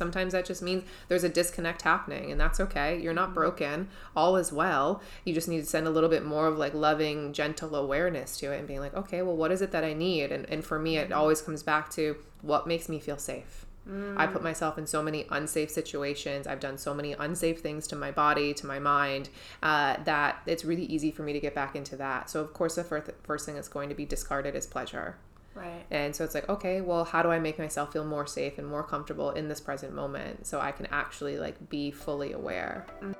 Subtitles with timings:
[0.00, 2.98] sometimes that just means there's a disconnect happening, and that's okay.
[2.98, 3.34] You're not mm-hmm.
[3.34, 3.88] broken.
[4.16, 5.02] All is well.
[5.26, 8.50] You just need to send a little bit more of like loving, gentle awareness to
[8.52, 10.32] it and being like, okay, well, what is it that I need?
[10.32, 11.18] And, and for me, it mm-hmm.
[11.18, 13.66] always comes back to what makes me feel safe.
[14.16, 14.44] I put mm.
[14.44, 16.46] myself in so many unsafe situations.
[16.46, 19.30] I've done so many unsafe things to my body, to my mind,
[19.62, 22.30] uh, that it's really easy for me to get back into that.
[22.30, 25.16] So, of course, the first, first thing that's going to be discarded is pleasure.
[25.54, 25.84] Right.
[25.90, 28.66] And so it's like, okay, well, how do I make myself feel more safe and
[28.66, 32.86] more comfortable in this present moment so I can actually like be fully aware?
[33.02, 33.14] Mm.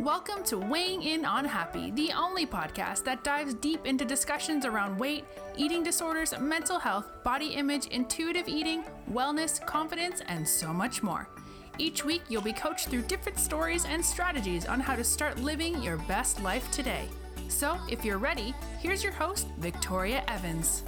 [0.00, 4.98] Welcome to Weighing In on Happy, the only podcast that dives deep into discussions around
[4.98, 5.24] weight,
[5.56, 11.30] eating disorders, mental health, body image, intuitive eating, wellness, confidence, and so much more.
[11.78, 15.82] Each week, you'll be coached through different stories and strategies on how to start living
[15.82, 17.08] your best life today.
[17.48, 20.82] So, if you're ready, here's your host, Victoria Evans.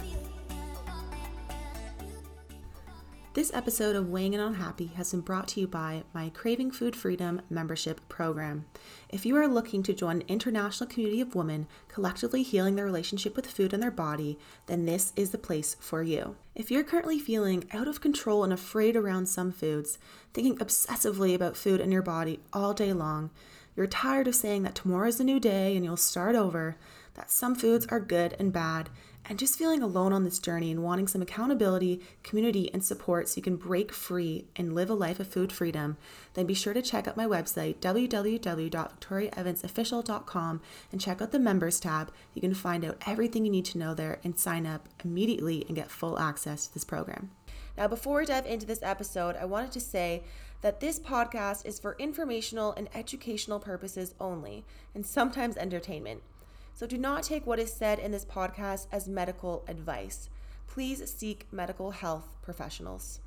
[3.33, 6.71] This episode of Weighing In on Happy has been brought to you by my Craving
[6.71, 8.65] Food Freedom membership program.
[9.07, 13.35] If you are looking to join an international community of women collectively healing their relationship
[13.35, 16.35] with food and their body, then this is the place for you.
[16.55, 19.97] If you're currently feeling out of control and afraid around some foods,
[20.33, 23.29] thinking obsessively about food and your body all day long,
[23.79, 26.75] you're tired of saying that tomorrow is a new day and you'll start over,
[27.13, 28.89] that some foods are good and bad,
[29.23, 33.37] and just feeling alone on this journey and wanting some accountability, community, and support so
[33.37, 35.95] you can break free and live a life of food freedom,
[36.33, 42.11] then be sure to check out my website, www.victoriaevansofficial.com, and check out the members tab.
[42.33, 45.75] You can find out everything you need to know there and sign up immediately and
[45.77, 47.31] get full access to this program.
[47.79, 50.23] Now, before we dive into this episode, I wanted to say
[50.59, 56.21] that this podcast is for informational and educational purposes only, and sometimes entertainment.
[56.75, 60.29] So do not take what is said in this podcast as medical advice.
[60.67, 63.21] Please seek medical health professionals.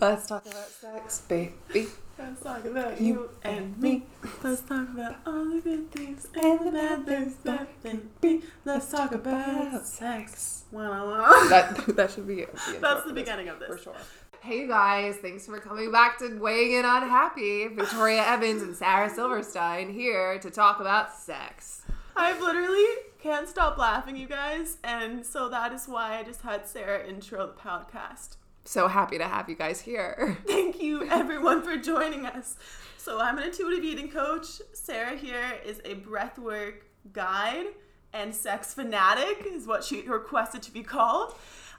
[0.00, 1.88] Let's talk about sex, baby.
[2.16, 4.04] Let's talk about You and me.
[4.42, 8.42] Let's talk about all the good things and the bad things that can be.
[8.64, 10.64] Let's talk about sex.
[10.72, 12.56] That that should be, it.
[12.80, 13.68] That's the beginning of this.
[13.68, 13.96] for sure.
[14.40, 17.66] Hey you guys, thanks for coming back to Weighing In on Happy.
[17.66, 21.82] Victoria Evans and Sarah Silverstein here to talk about sex.
[22.14, 22.86] I've literally
[23.20, 27.46] can't stop laughing, you guys, and so that is why I just had Sarah intro
[27.48, 28.36] the podcast.
[28.64, 30.38] So happy to have you guys here.
[30.46, 32.56] Thank you, everyone, for joining us.
[32.96, 34.62] So, I'm an intuitive eating coach.
[34.72, 36.74] Sarah here is a breathwork
[37.12, 37.66] guide
[38.12, 41.34] and sex fanatic, is what she requested to be called.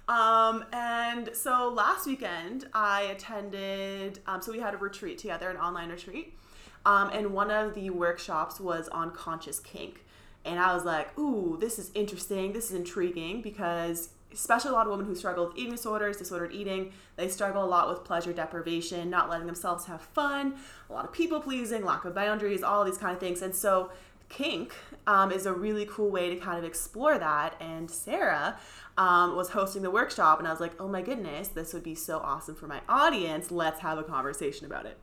[0.10, 5.56] Um, and so, last weekend, I attended, um, so we had a retreat together, an
[5.56, 6.38] online retreat.
[6.86, 10.04] Um, and one of the workshops was on conscious kink.
[10.44, 12.52] And I was like, ooh, this is interesting.
[12.52, 16.52] This is intriguing because, especially a lot of women who struggle with eating disorders, disordered
[16.52, 20.56] eating, they struggle a lot with pleasure deprivation, not letting themselves have fun,
[20.90, 23.42] a lot of people pleasing, lack of boundaries, all these kind of things.
[23.42, 23.92] And so,
[24.30, 24.74] kink
[25.06, 27.56] um, is a really cool way to kind of explore that.
[27.60, 28.58] And Sarah
[28.98, 31.96] um, was hosting the workshop, and I was like, oh my goodness, this would be
[31.96, 33.52] so awesome for my audience.
[33.52, 34.98] Let's have a conversation about it.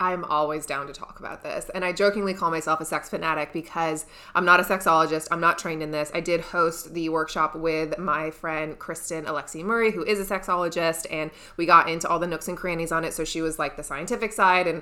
[0.00, 1.70] I'm always down to talk about this.
[1.74, 5.28] And I jokingly call myself a sex fanatic because I'm not a sexologist.
[5.30, 6.10] I'm not trained in this.
[6.14, 11.06] I did host the workshop with my friend Kristen Alexi Murray, who is a sexologist,
[11.10, 13.12] and we got into all the nooks and crannies on it.
[13.12, 14.80] So she was like the scientific side, and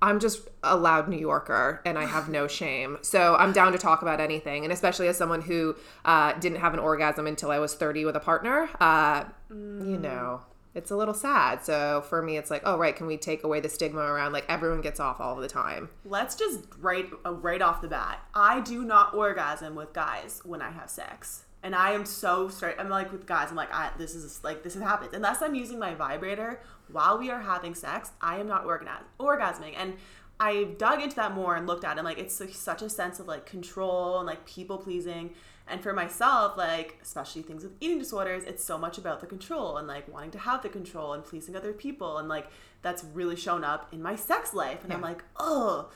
[0.00, 2.98] I'm just a loud New Yorker and I have no shame.
[3.02, 4.62] So I'm down to talk about anything.
[4.62, 5.74] And especially as someone who
[6.04, 10.42] uh, didn't have an orgasm until I was 30 with a partner, uh, you know,
[10.78, 11.64] it's a little sad.
[11.64, 14.44] So for me, it's like, oh, right, can we take away the stigma around like
[14.48, 15.90] everyone gets off all the time?
[16.04, 18.22] Let's just right uh, right off the bat.
[18.32, 21.44] I do not orgasm with guys when I have sex.
[21.64, 22.76] And I am so straight.
[22.78, 23.50] I'm like with guys.
[23.50, 26.60] I'm like, I, this is like this happens unless I'm using my vibrator
[26.92, 28.12] while we are having sex.
[28.22, 29.74] I am not orgasm orgasming.
[29.76, 29.94] And
[30.38, 31.98] I dug into that more and looked at it.
[31.98, 35.34] And like it's such a sense of like control and like people pleasing.
[35.70, 39.76] And for myself, like especially things with eating disorders, it's so much about the control
[39.76, 42.18] and like wanting to have the control and pleasing other people.
[42.18, 42.48] And like
[42.82, 44.84] that's really shown up in my sex life.
[44.84, 45.90] And I'm like, oh,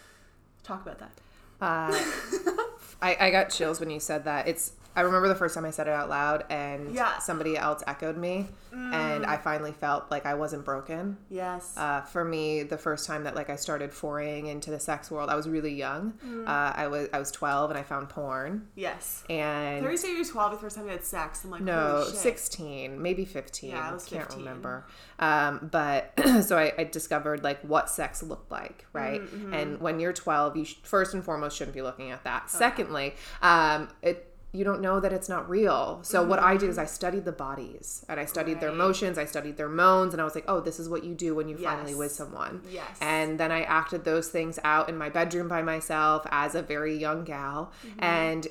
[0.63, 1.13] talk about that.
[1.61, 1.93] Uh,
[3.03, 4.49] I, I got chills when you said that.
[4.49, 7.19] It's I remember the first time I said it out loud and Yeah.
[7.19, 11.17] somebody else echoed me and I finally felt like I wasn't broken.
[11.29, 11.75] Yes.
[11.77, 15.31] Uh, for me, the first time that like I started foraying into the sex world,
[15.31, 16.15] I was really young.
[16.47, 19.25] Uh, I was I was 12 and I found porn yes.
[19.31, 21.44] and Thursday, you're 12 the first time you had sex.
[21.44, 22.05] I'm like, no.
[22.05, 23.71] 16, maybe 15.
[23.71, 24.39] Yeah, I was Can't 15.
[24.41, 24.87] remember.
[25.19, 26.12] Um, but
[26.43, 29.21] so I, I discovered like what sex looked like, right?
[29.21, 32.21] Mm-hmm, And when you're 12, you sh- first and foremost shouldn't be looking at Oh,
[32.25, 32.50] that.
[32.50, 35.99] Secondly, um, it you don't know that it's not real.
[36.03, 38.77] So what I did is I studied the bodies and I studied their Right.
[38.79, 41.35] motions, I studied their moans, and I was like, oh, this is what you do
[41.35, 42.61] when you're finally with someone.
[42.71, 42.99] Yes.
[43.01, 46.95] And then I acted those things out in my bedroom by myself as a very
[46.95, 47.73] young gal.
[47.87, 48.05] Mm-hmm.
[48.05, 48.47] And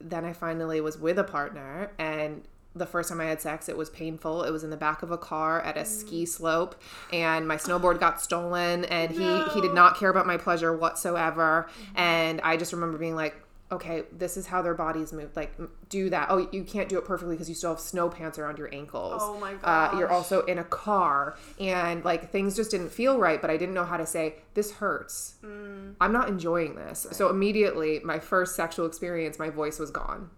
[0.00, 2.42] then I finally was with a partner and
[2.76, 4.42] the first time I had sex, it was painful.
[4.42, 5.86] It was in the back of a car at a Mm.
[5.86, 6.74] ski slope,
[7.12, 8.84] and my snowboard got stolen.
[8.86, 11.68] And he he did not care about my pleasure whatsoever.
[11.70, 11.98] Mm-hmm.
[12.00, 13.36] And I just remember being like,
[13.74, 15.30] "Okay, this is how their bodies move.
[15.36, 15.52] Like,
[15.88, 16.28] do that.
[16.30, 19.22] Oh, you can't do it perfectly because you still have snow pants around your ankles.
[19.24, 19.94] Oh my god.
[19.94, 23.40] Uh, you're also in a car, and like things just didn't feel right.
[23.40, 25.34] But I didn't know how to say this hurts.
[25.44, 25.94] Mm.
[26.00, 27.06] I'm not enjoying this.
[27.12, 30.30] So immediately, my first sexual experience, my voice was gone.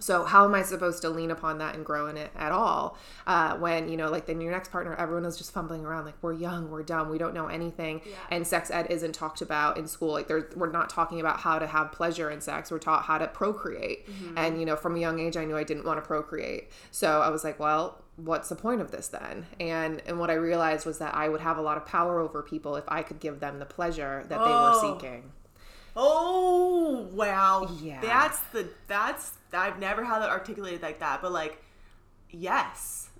[0.00, 2.96] So how am I supposed to lean upon that and grow in it at all?
[3.26, 6.14] Uh, when you know, like then your next partner, everyone is just fumbling around, like
[6.22, 8.00] we're young, we're dumb, we don't know anything,
[8.30, 10.12] and sex ed isn't talked about in school.
[10.12, 12.70] Like there's, we're not talking about how to have pleasure in sex.
[12.70, 15.64] We're taught how to procreate, and you know, from a young age, I knew I
[15.64, 16.70] didn't want to procreate.
[16.90, 19.46] So I was like, well, what's the point of this then?
[19.60, 22.42] And and what I realized was that I would have a lot of power over
[22.42, 24.98] people if I could give them the pleasure that they were Oh.
[24.98, 25.32] seeking.
[25.94, 27.68] Oh wow.
[27.80, 28.00] Yeah.
[28.00, 31.62] That's the that's I've never had that articulated like that, but like
[32.30, 33.10] yes.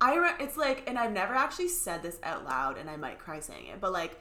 [0.00, 3.18] I re- it's like and I've never actually said this out loud and I might
[3.18, 4.18] cry saying it, but like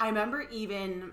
[0.00, 1.12] I remember even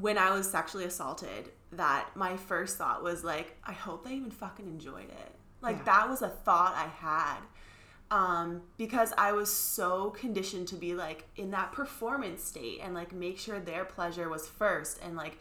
[0.00, 4.30] when I was sexually assaulted that my first thought was like I hope they even
[4.30, 5.32] fucking enjoyed it.
[5.60, 5.84] Like Yeah.
[5.84, 7.38] that was a thought I had
[8.10, 13.12] um, because I was so conditioned to be like in that performance state and like
[13.12, 15.00] make sure their pleasure was first.
[15.02, 15.38] And like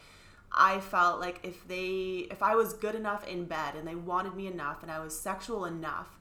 [0.52, 4.36] I felt like if they if I was good enough in bed and they wanted
[4.36, 6.20] me enough and I was sexual enough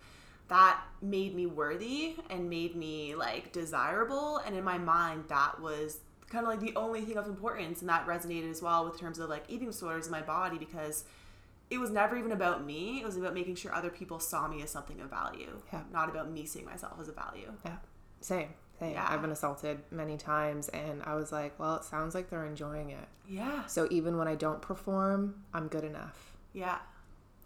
[0.48, 4.38] that made me worthy and made me like desirable.
[4.38, 5.98] And in my mind that was
[6.28, 7.80] kind of like the only thing of importance.
[7.80, 11.04] And that resonated as well with terms of like eating disorders in my body because
[11.72, 13.00] it was never even about me.
[13.00, 15.80] It was about making sure other people saw me as something of value, Yeah.
[15.92, 17.52] not about me seeing myself as a value.
[17.64, 17.76] Yeah,
[18.20, 18.92] same, same.
[18.92, 19.06] Yeah.
[19.08, 22.90] I've been assaulted many times, and I was like, well, it sounds like they're enjoying
[22.90, 23.08] it.
[23.28, 23.64] Yeah.
[23.66, 26.36] So even when I don't perform, I'm good enough.
[26.52, 26.78] Yeah.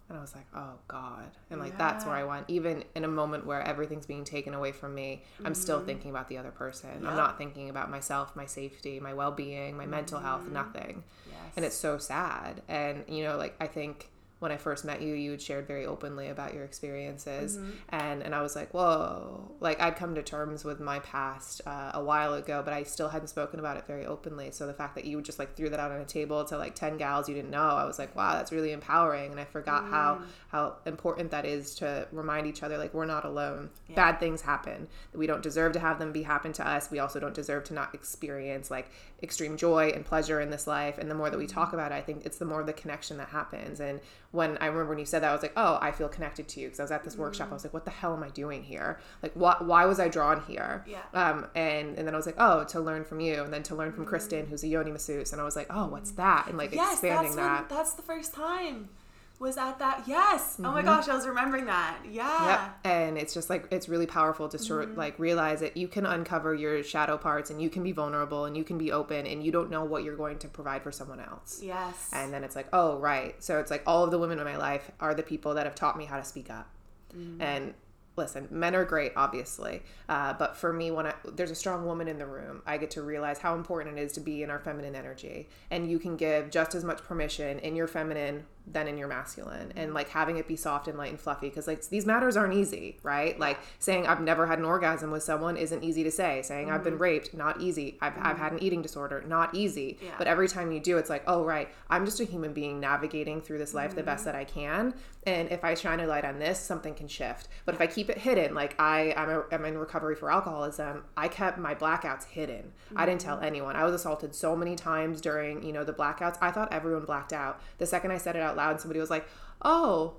[0.08, 1.30] And I was like, oh God.
[1.50, 2.44] And like, that's where I went.
[2.48, 6.28] Even in a moment where everything's being taken away from me, I'm still thinking about
[6.28, 6.90] the other person.
[6.98, 7.16] I'm Mm-hmm.
[7.16, 10.26] Not thinking about myself, my safety, my well being, my mental Mm-hmm.
[10.28, 11.02] health, nothing.
[11.26, 11.52] Yes.
[11.56, 12.62] And it's so sad.
[12.68, 14.08] And, you know, like, I think
[14.38, 17.56] when I first met you, you had shared very openly about your experiences.
[17.56, 17.70] Mm-hmm.
[17.88, 19.50] And, and I was like, whoa.
[19.60, 23.08] Like, I'd come to terms with my past uh, a while ago, but I still
[23.08, 24.50] hadn't spoken about it very openly.
[24.50, 26.74] So the fact that you just like threw that out on a table to like
[26.74, 29.30] 10 gals you didn't know, I was like, wow, that's really empowering.
[29.30, 33.24] And I forgot how, how important that is to remind each other, like, we're not
[33.24, 33.70] alone.
[33.94, 34.86] Bad things happen.
[35.14, 36.90] We don't deserve to have them be happen to us.
[36.90, 38.90] We also don't deserve to not experience like
[39.22, 40.98] extreme joy and pleasure in this life.
[40.98, 43.16] And the more that we talk about it, I think it's the more the connection
[43.16, 43.80] that happens.
[43.80, 44.00] And
[44.36, 46.60] when I remember when you said that, I was like, oh, I feel connected to
[46.60, 47.48] you because I was at this workshop.
[47.50, 49.00] I was like, what the hell am I doing here?
[49.22, 50.84] Like, why, why was I drawn here?
[50.86, 51.00] Yeah.
[51.14, 53.74] Um, and, and then I was like, oh, to learn from you, and then to
[53.74, 56.46] learn from Kristen, who's a yoni masseuse, and I was like, oh, what's that?
[56.48, 57.68] And like yes, expanding that's that.
[57.70, 58.90] When, that's the first time.
[59.38, 60.04] Was at that?
[60.06, 60.56] Yes.
[60.58, 60.72] Oh Mm-hmm.
[60.74, 61.98] my gosh, I was remembering that.
[62.10, 62.46] Yeah.
[62.46, 62.78] Yep.
[62.84, 64.96] And it's just like it's really powerful just to Mm-hmm.
[64.98, 68.56] like realize that you can uncover your shadow parts and you can be vulnerable and
[68.56, 71.20] you can be open and you don't know what you're going to provide for someone
[71.20, 71.60] else.
[71.62, 72.08] Yes.
[72.12, 73.34] And then it's like, oh right.
[73.42, 75.74] So it's like all of the women in my life are the people that have
[75.74, 76.68] taught me how to speak up.
[77.16, 77.40] Mm.
[77.40, 77.74] And
[78.16, 82.08] listen, men are great, obviously, uh, but for me, when I, there's a strong woman
[82.08, 84.58] in the room, I get to realize how important it is to be in our
[84.58, 88.98] feminine energy, and you can give just as much permission in your feminine than in
[88.98, 92.04] your masculine, and like having it be soft and light and fluffy, because like these
[92.04, 93.38] matters aren't easy, right?
[93.38, 96.42] Like saying I've never had an orgasm with someone isn't easy to say.
[96.42, 97.96] Saying I've been raped, not easy.
[98.00, 99.98] I've, I've had an eating disorder, not easy.
[100.02, 100.10] Yeah.
[100.18, 103.40] But every time you do, it's like, oh right, I'm just a human being navigating
[103.40, 104.32] through this life the best Mm-hmm.
[104.32, 104.94] that I can,
[105.26, 107.48] and if I shine a light on this, something can shift.
[107.66, 111.04] But if I keep it hidden, like I, I'm, a, I'm in recovery for alcoholism,
[111.16, 112.72] I kept my blackouts hidden.
[112.96, 113.28] I didn't Mm-hmm.
[113.28, 113.76] tell anyone.
[113.76, 116.36] I was assaulted so many times during, you know, the blackouts.
[116.40, 117.60] I thought everyone blacked out.
[117.78, 119.28] The second I said it out loud, somebody was like,
[119.62, 120.14] oh.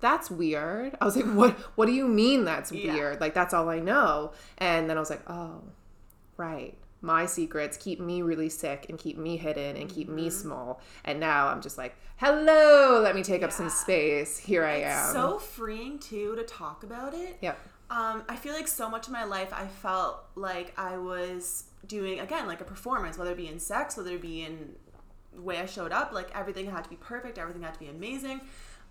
[0.00, 0.96] That's weird.
[1.00, 1.54] I was like, "What?
[1.74, 2.94] What do you mean that's Yeah.
[2.94, 3.20] weird?
[3.20, 5.64] Like that's all I know." And then I was like, "Oh,
[6.36, 10.30] right my secrets keep me really sick and keep me hidden and keep me Mm-hmm.
[10.40, 14.78] small and now i'm just like hello let me take up some space here i
[14.78, 17.38] am so freeing too to talk about it.
[17.40, 17.54] Yeah.
[17.90, 22.20] Um, I feel like so much of my life I felt like I was doing
[22.20, 24.74] again like a performance, whether it be in sex, whether it be in
[25.36, 28.40] way I showed up, like everything had to be perfect, everything had to be amazing.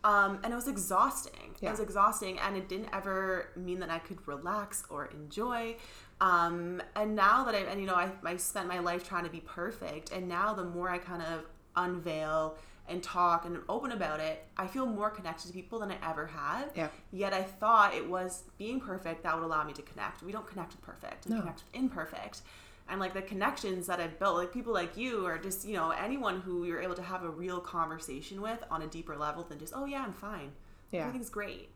[0.03, 1.56] Um, and it was exhausting.
[1.62, 5.75] It was exhausting, and it didn't ever mean that I could relax or enjoy.
[6.22, 9.29] Um, and now that I, and you know, I, I spent my life trying to
[9.29, 12.58] be perfect, and now the more I kind of unveil
[12.89, 16.25] and talk and open about it, I feel more connected to people than I ever
[16.27, 16.65] had.
[16.75, 16.88] Yeah.
[17.12, 20.24] Yet I thought it was being perfect that would allow me to connect.
[20.24, 21.25] We don't connect with perfect.
[21.25, 21.41] We No.
[21.41, 22.41] connect with imperfect.
[22.89, 25.91] And like the connections that I've built, like people like you or just, you know,
[25.91, 29.60] anyone who you're able to have a real conversation with on a deeper level than
[29.60, 30.51] just, oh yeah, I'm fine.
[30.91, 31.01] Yeah.
[31.01, 31.70] Everything's great.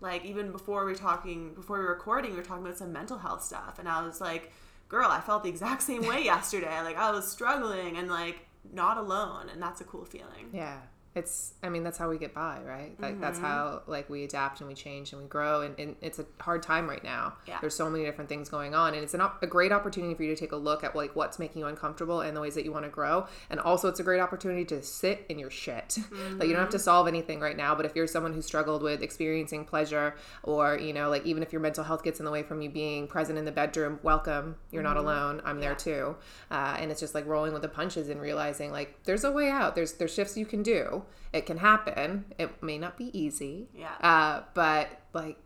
[0.00, 2.92] Like even before we were talking, before we were recording, we were talking about some
[2.92, 3.78] mental health stuff.
[3.78, 4.52] And I was like,
[4.88, 6.82] girl, I felt the exact same way yesterday.
[6.82, 9.48] Like I was struggling and like not alone.
[9.50, 10.50] And that's a cool feeling.
[10.52, 10.78] Yeah.
[11.16, 12.92] It's, I mean, that's how we get by, right?
[13.00, 13.20] Like, Mm-hmm.
[13.22, 15.62] that's how, like, we adapt and we change and we grow.
[15.62, 17.32] And, and it's a hard time right now.
[17.48, 17.56] Yeah.
[17.60, 18.92] There's so many different things going on.
[18.92, 21.38] And it's an, a great opportunity for you to take a look at, like, what's
[21.38, 23.26] making you uncomfortable and the ways that you want to grow.
[23.48, 25.96] And also, it's a great opportunity to sit in your shit.
[26.36, 27.74] like, you don't have to solve anything right now.
[27.74, 31.50] But if you're someone who struggled with experiencing pleasure or, you know, like, even if
[31.50, 34.56] your mental health gets in the way from you being present in the bedroom, welcome.
[34.70, 35.40] You're not alone.
[35.46, 36.16] I'm there too.
[36.50, 39.48] Uh, and it's just like rolling with the punches and realizing, like, there's a way
[39.48, 39.74] out.
[39.74, 41.04] There's, there's shifts you can do.
[41.32, 42.26] It can happen.
[42.38, 43.68] It may not be easy.
[43.74, 43.94] Yeah.
[44.00, 45.38] Uh, but like,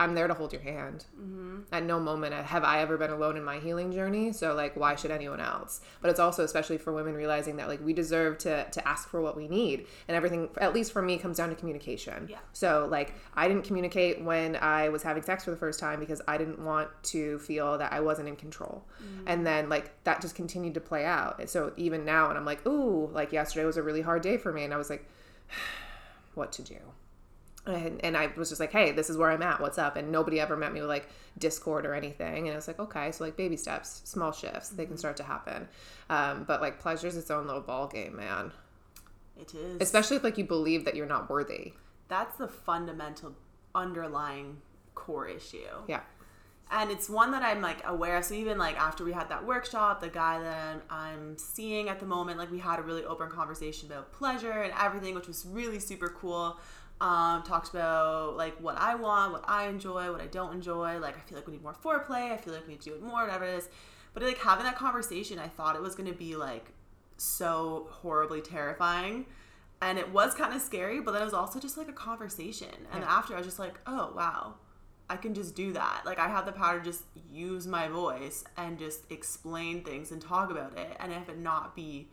[0.00, 1.04] I'm there to hold your hand.
[1.14, 1.58] Mm-hmm.
[1.72, 4.32] At no moment have I ever been alone in my healing journey.
[4.32, 5.82] So like, why should anyone else?
[6.00, 9.20] But it's also especially for women realizing that like we deserve to to ask for
[9.20, 10.48] what we need, and everything.
[10.56, 12.28] At least for me, comes down to communication.
[12.30, 12.38] Yeah.
[12.54, 16.22] So like, I didn't communicate when I was having sex for the first time because
[16.26, 18.86] I didn't want to feel that I wasn't in control,
[19.26, 21.46] and then like that just continued to play out.
[21.50, 24.50] So even now, and I'm like, ooh, like yesterday was a really hard day for
[24.50, 25.06] me, and I was like,
[26.34, 26.76] what to do
[27.66, 29.60] and, and I was just like, hey, this is where I'm at.
[29.60, 29.96] What's up?
[29.96, 32.46] And nobody ever met me with like discord or anything.
[32.46, 35.22] And I was like, okay, so like baby steps, small shifts, they can start to
[35.22, 35.68] happen.
[36.08, 38.52] Um, but like pleasure's its own little ball game, man.
[39.38, 39.78] It is.
[39.80, 41.72] Especially if like you believe that you're not worthy.
[42.08, 43.34] that's the fundamental
[43.74, 44.58] underlying
[44.94, 45.58] core issue.
[45.88, 46.00] Yeah.
[46.72, 48.24] and it's one that I'm like aware of.
[48.24, 52.06] So even like after we had that workshop, the guy that I'm seeing at the
[52.06, 55.78] moment, like we had a really open conversation about pleasure and everything, which was really
[55.78, 56.58] super cool.
[57.00, 60.98] Um, talked about like what I want, what I enjoy, what I don't enjoy.
[60.98, 62.30] Like I feel like we need more foreplay.
[62.30, 63.68] I feel like we need to do it more, whatever it is.
[64.12, 66.72] But like having that conversation, I thought it was gonna be like
[67.16, 69.26] so horribly terrifying.
[69.82, 72.68] And it was kind of scary, but then it was also just like a conversation.
[72.92, 73.16] And Yeah.
[73.16, 74.56] after I was just like, oh wow,
[75.08, 76.02] I can just do that.
[76.04, 80.20] Like I have the power to just use my voice and just explain things and
[80.20, 82.08] talk about it and have it not be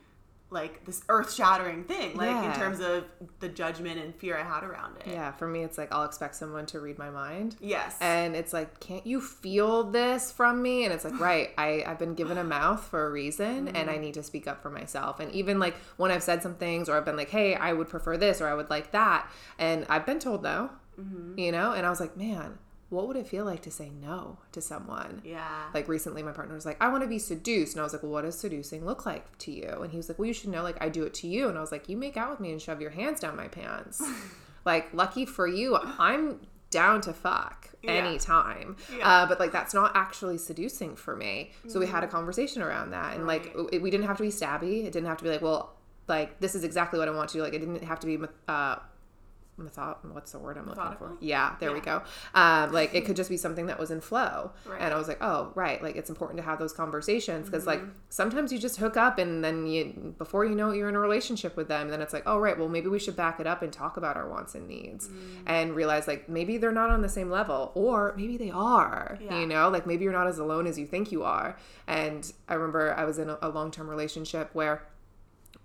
[0.49, 2.15] like this earth shattering thing.
[2.15, 3.05] Like in terms of
[3.39, 5.07] the judgment and fear I had around it.
[5.07, 5.31] Yeah.
[5.33, 7.57] For me, it's like I'll expect someone to read my mind.
[7.59, 7.97] Yes.
[7.99, 10.85] And it's like, can't you feel this from me?
[10.85, 13.89] And it's like, right, I, I've been given a mouth for a reason and mm-hmm.
[13.89, 15.19] I need to speak up for myself.
[15.19, 17.89] And even like when I've said some things or I've been like, hey, I would
[17.89, 19.29] prefer this or I would like that.
[19.59, 21.37] And I've been told no, mm-hmm.
[21.37, 21.73] you know?
[21.73, 22.57] And I was like, man,
[22.89, 25.21] what would it feel like to say no to someone?
[25.25, 25.65] yeah.
[25.73, 27.73] Like recently, my partner was like, I want to be seduced.
[27.73, 29.79] And I was like, well, what does seducing look like to you?
[29.81, 31.49] And he was like, well, you should know, like, I do it to you.
[31.49, 33.47] And I was like, you make out with me and shove your hands down my
[33.49, 34.01] pants.
[34.65, 36.39] like, lucky for you, I'm
[36.69, 37.91] down to fuck Yeah.
[37.91, 38.77] anytime.
[38.97, 39.07] Yeah.
[39.07, 41.51] Uh, but like, that's not actually seducing for me.
[41.67, 43.15] So we had a conversation around that.
[43.15, 44.85] And like, it, we didn't have to be stabby.
[44.85, 45.73] It didn't have to be like, well,
[46.07, 47.43] like, this is exactly what I want to do.
[47.43, 48.17] Like, it didn't have to be,
[48.47, 48.77] uh,
[49.57, 51.17] method what's the word I'm looking for?
[51.19, 52.01] Yeah, there we go.
[52.33, 54.79] Um, like it could just be something that was in flow, Right.
[54.81, 55.81] and I was like, oh, right.
[55.81, 57.89] Like it's important to have those conversations because like Mm-hmm.
[58.09, 60.99] sometimes you just hook up and then you before you know it, you're in a
[60.99, 61.81] relationship with them.
[61.83, 62.57] And then it's like, oh, right.
[62.57, 65.43] Well, maybe we should back it up and talk about our wants and needs, Mm-hmm.
[65.47, 69.17] and realize like maybe they're not on the same level, or maybe they are.
[69.21, 69.39] Yeah.
[69.39, 71.57] You know, like maybe you're not as alone as you think you are.
[71.87, 74.83] And I remember I was in a, a long term relationship where.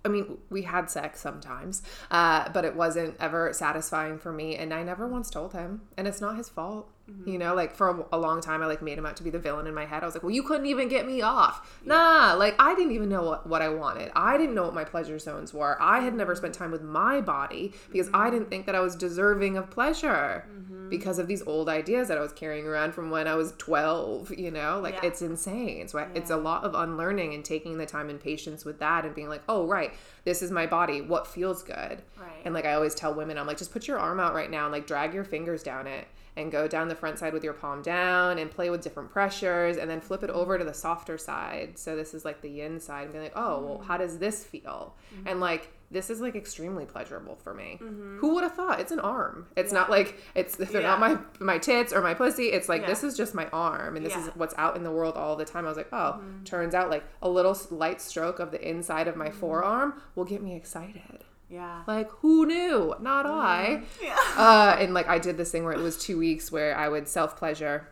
[0.04, 4.56] I mean, we had sex sometimes, uh, but it wasn't ever satisfying for me.
[4.56, 6.90] And I never once told him, and it's not his fault.
[7.12, 7.28] Mm-hmm.
[7.28, 9.30] You know, like for a, a long time, I like made him out to be
[9.30, 10.02] the villain in my head.
[10.02, 11.80] I was like, well, you couldn't even get me off.
[11.84, 14.10] Nah, like I didn't even know what, what I wanted.
[14.14, 15.80] I didn't know what my pleasure zones were.
[15.80, 18.30] I had never spent time with my body because I mm-hmm.
[18.30, 20.88] didn't think that I was deserving of pleasure mm-hmm.
[20.88, 24.32] because of these old ideas that I was carrying around from when I was 12,
[24.38, 24.80] you know?
[24.80, 25.08] Like Yeah.
[25.08, 25.88] it's insane.
[25.88, 29.04] So I, it's a lot of unlearning and taking the time and patience with that
[29.04, 29.92] and being like, oh, right,
[30.24, 31.00] this is my body.
[31.00, 32.02] What feels good?
[32.18, 32.42] Right.
[32.44, 34.64] And like I always tell women, I'm like, just put your arm out right now
[34.64, 37.52] and like drag your fingers down it and go down the front side with your
[37.52, 40.38] palm down and play with different pressures and then flip it mm-hmm.
[40.38, 41.78] over to the softer side.
[41.78, 44.42] So this is like the yin side and be like, oh, well, how does this
[44.44, 44.94] feel?
[45.14, 45.28] Mm-hmm.
[45.28, 47.78] And like, this is like extremely pleasurable for me.
[47.80, 48.18] Mm-hmm.
[48.18, 48.80] Who would have thought?
[48.80, 49.46] It's an arm.
[49.56, 52.44] It's not like it's they're not my my tits or my pussy.
[52.44, 52.88] It's like Yeah.
[52.88, 55.44] this is just my arm, and this is what's out in the world all the
[55.44, 55.66] time.
[55.66, 59.16] I was like, oh, turns out like a little light stroke of the inside of
[59.16, 61.24] my forearm will get me excited.
[61.52, 61.82] Yeah.
[61.86, 62.94] Like who knew?
[63.00, 63.82] Not I.
[64.02, 64.16] Yeah.
[64.36, 67.06] Uh, and like I did this thing where it was two weeks where I would
[67.06, 67.88] self pleasure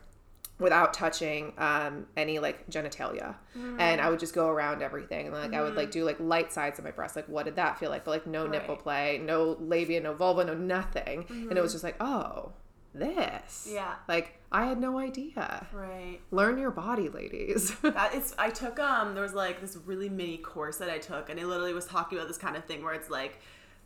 [0.58, 3.34] without touching um, any like genitalia.
[3.78, 5.26] And i would just go around everything.
[5.26, 7.56] And like i would like do like light sides of my breast like what did
[7.56, 8.04] that feel like?
[8.04, 11.26] But like no nipple play no labia no vulva no nothing.
[11.28, 12.52] And it was just like oh
[12.94, 13.94] this Yeah.
[14.08, 16.18] like i had no idea Right.
[16.30, 19.14] learn your body ladies That is, I took um.
[19.14, 22.18] There was like this really mini course that I took, and it literally was talking
[22.18, 23.38] about this kind of thing where it's like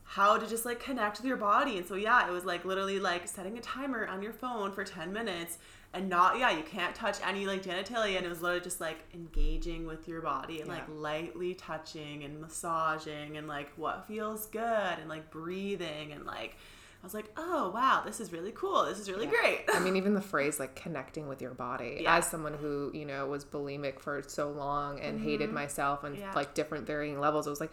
[0.05, 1.79] how to just like connect with your body.
[1.79, 4.85] And so yeah, it was like literally like setting a timer on your phone for
[4.85, 5.59] ten minutes,
[5.93, 8.99] and not yeah, you can't touch any like genitalia, and it was literally just like
[9.15, 14.99] engaging with your body and like lightly touching and massaging and like what feels good
[15.01, 16.57] and like breathing and like.
[17.05, 18.87] I was like, oh wow, this is really cool.
[18.87, 19.65] This is really great.
[19.69, 21.99] I mean, even the phrase like connecting with your body.
[22.01, 22.17] Yeah.
[22.17, 26.23] As someone who you know was bulimic for so long and hated myself and Mm-hmm.
[26.25, 26.33] Yeah.
[26.35, 27.73] like different varying levels, it was like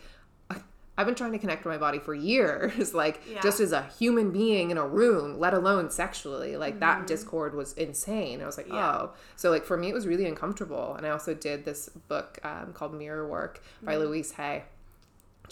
[0.97, 3.39] I've been trying to connect with my body for years, like Yeah.
[3.41, 6.57] just as a human being in a room, let alone sexually.
[6.57, 6.79] Like Mm-hmm.
[6.81, 8.41] that discord was insane.
[8.41, 8.91] I was like, Yeah.
[8.97, 10.93] oh, so like for me, it was really uncomfortable.
[10.95, 14.03] And I also did this book um, called Mirror Work by Mm-hmm.
[14.03, 14.63] Louise Hay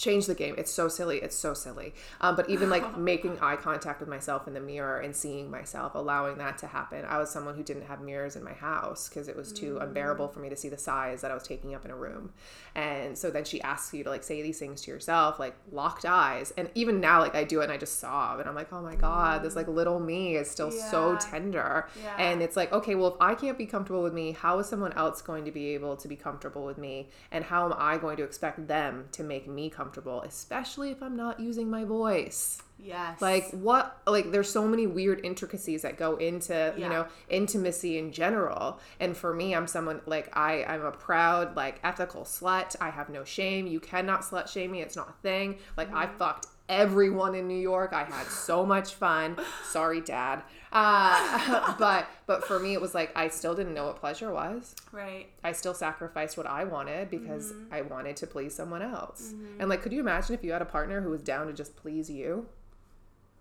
[0.00, 0.54] change the game.
[0.58, 1.18] It's so silly.
[1.18, 1.94] It's so silly.
[2.20, 5.94] Um, but even like making eye contact with myself in the mirror and seeing myself,
[5.94, 7.04] allowing that to happen.
[7.04, 10.28] I was someone who didn't have mirrors in my house because it was too unbearable
[10.28, 12.32] for me to see the size that I was taking up in a room.
[12.74, 16.06] And so then she asks you to like say these things to yourself, like locked
[16.06, 16.52] eyes.
[16.56, 18.80] And even now, like I do it and I just sob and I'm like, oh
[18.80, 21.88] my God, this like little me is still so tender.
[22.02, 22.16] Yeah.
[22.18, 24.92] And it's like, okay, well, if I can't be comfortable with me, how is someone
[24.94, 27.10] else going to be able to be comfortable with me?
[27.30, 29.89] And how am I going to expect them to make me comfortable,
[30.26, 32.62] especially if I'm not using my voice?
[32.82, 33.20] Yes.
[33.20, 38.12] Like what like there's so many weird intricacies that go into, you know, intimacy in
[38.12, 38.80] general.
[38.98, 42.76] And for me, I'm someone like I I'm a proud like ethical slut.
[42.80, 43.66] I have no shame.
[43.66, 44.80] You cannot slut shame me.
[44.80, 45.58] It's not a thing.
[45.76, 46.16] Like I mm-hmm.
[46.16, 47.92] fucked everyone in New York.
[47.92, 49.36] I had so much fun.
[49.64, 50.42] Sorry, dad.
[50.72, 54.74] Uh, but but for me, it was like I still didn't know what pleasure was.
[54.92, 55.26] right.
[55.44, 57.74] I still sacrificed what I wanted because Mm-hmm.
[57.74, 59.34] I wanted to please someone else.
[59.58, 61.74] And like, could you imagine if you had a partner who was down to just
[61.76, 62.46] please you?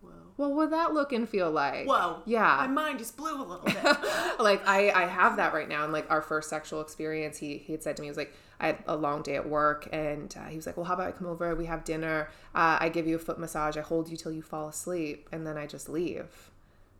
[0.01, 0.11] Whoa.
[0.37, 1.85] What would that look and feel like?
[1.85, 2.23] Whoa.
[2.25, 2.55] Yeah.
[2.61, 3.75] My mind just blew a little bit.
[4.39, 5.83] like I, I have that right now.
[5.83, 8.33] And like our first sexual experience, he, he had said to me, he was like,
[8.59, 11.07] I had a long day at work and uh, he was like, well, how about
[11.07, 11.55] I come over?
[11.55, 12.29] We have dinner.
[12.53, 13.77] Uh, I give you a foot massage.
[13.77, 15.29] I hold you till you fall asleep.
[15.31, 16.51] And then I just leave.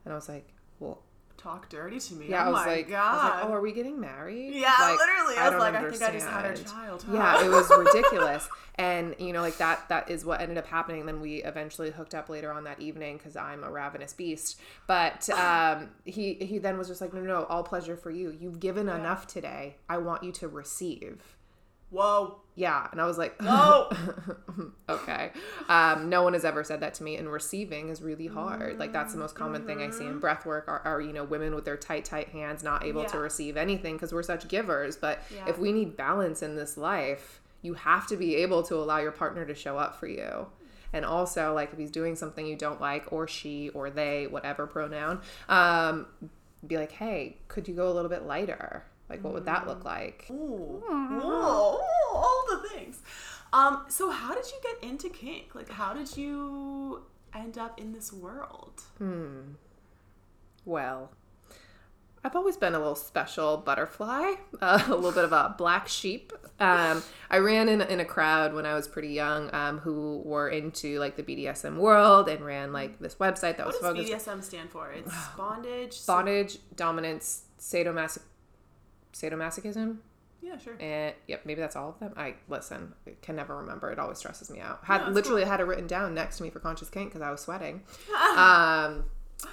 [0.05, 0.47] And I was like,
[0.79, 1.01] well,
[1.37, 2.25] Talk dirty to me.
[2.27, 2.97] yeah, oh I was my like, god.
[2.99, 4.55] I was like, oh, are we getting married?
[4.55, 5.37] yeah, Like, literally.
[5.37, 6.69] I was don't like, I think I just had a understand.
[6.69, 7.05] child.
[7.13, 8.49] Yeah, it was ridiculous.
[8.75, 11.05] And you know, like that that is what ended up happening.
[11.05, 14.59] Then we eventually hooked up later on that evening because I'm a ravenous beast.
[14.85, 18.35] But um, he he then was just like, no, no, no, all pleasure for you.
[18.37, 19.77] You've given enough today.
[19.87, 21.37] I want you to receive.
[21.91, 22.39] Whoa.
[22.55, 23.89] Yeah, and I was like, Oh.
[24.89, 25.31] okay.
[25.69, 28.77] Um, no one has ever said that to me, and receiving is really hard.
[28.79, 31.23] Like that's the most common thing I see in breath work are, are you know
[31.23, 34.97] women with their tight, tight hands not able to receive anything because we're such givers.
[34.97, 35.47] But Yeah.
[35.47, 39.11] if we need balance in this life, you have to be able to allow your
[39.13, 40.47] partner to show up for you.
[40.91, 44.67] And also, like if he's doing something you don't like, or she, or they, whatever
[44.67, 46.07] pronoun, um,
[46.67, 48.83] be like, hey, could you go a little bit lighter?
[49.09, 50.27] Like, what would that look like?
[50.29, 50.83] Ooh.
[50.89, 51.79] Ooh,
[52.13, 53.01] all the things.
[53.51, 55.55] Um, so how did you get into kink?
[55.55, 57.01] Like how did you
[57.33, 58.83] end up in this world?
[58.97, 59.53] Hmm.
[60.65, 61.11] Well,
[62.23, 66.31] I've always been a little special butterfly, uh, a little bit of a black sheep.
[66.59, 70.49] Um, I ran in, in a crowd when I was pretty young um, who were
[70.49, 73.81] into like the BDSM world and ran like this website that was focused.
[73.81, 74.91] What does focused BDSM stand for?
[74.91, 76.05] It's bondage.
[76.05, 78.19] bondage, dominance, sadomasoch-
[79.13, 79.97] sadomasochism.
[80.41, 80.75] Yeah, sure.
[80.79, 82.13] And yep, maybe that's all of them.
[82.15, 83.91] I listen, I can never remember.
[83.91, 84.79] It always stresses me out.
[84.83, 87.29] Had No, literally had it written down next to me for conscious kink because I
[87.31, 87.83] was sweating.
[88.37, 89.05] um,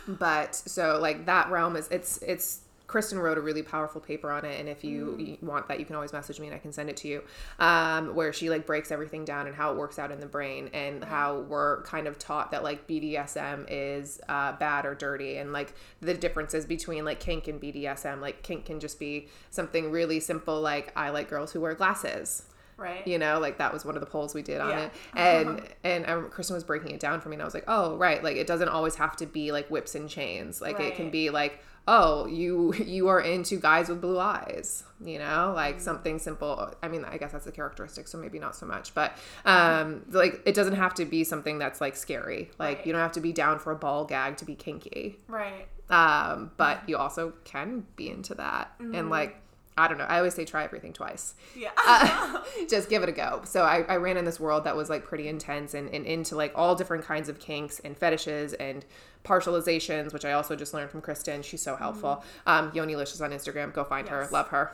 [0.06, 4.44] but so like that realm is it's it's Kristen wrote a really powerful paper on
[4.44, 6.72] it, and if you, you want that, you can always message me and I can
[6.72, 7.22] send it to you.
[7.58, 10.70] Um, where she like breaks everything down and how it works out in the brain,
[10.72, 15.52] and how we're kind of taught that like BDSM is uh, bad or dirty, and
[15.52, 18.20] like the differences between like kink and BDSM.
[18.20, 22.44] Like kink can just be something really simple, like I like girls who wear glasses
[22.78, 23.06] Right.
[23.08, 24.80] you know like that was one of the polls we did on Yeah.
[24.84, 27.64] it and and um, kristen was breaking it down for me and i was like
[27.68, 30.94] oh right like it doesn't always have to be like whips and chains like it
[30.94, 35.80] can be like oh you you are into guys with blue eyes you know like
[35.80, 39.12] something simple i mean i guess that's a characteristic so maybe not so much but
[39.44, 42.86] um like it doesn't have to be something that's like scary like Right.
[42.86, 45.68] you don't have to be down for a ball gag to be kinky Right.
[45.90, 48.94] um but you also can be into that Mm-hmm.
[48.94, 49.36] and like
[49.78, 50.04] I don't know.
[50.04, 51.34] I always say try everything twice.
[51.54, 51.70] Yeah.
[51.76, 53.42] Uh, just give it a go.
[53.44, 56.34] So I, I ran in this world that was like pretty intense and, and into
[56.34, 58.84] like all different kinds of kinks and fetishes and
[59.24, 61.42] partializations, which I also just learned from Kristen.
[61.42, 62.24] She's so helpful.
[62.46, 63.72] Um, Yoni is on Instagram.
[63.72, 64.28] Go find her.
[64.32, 64.72] Love her.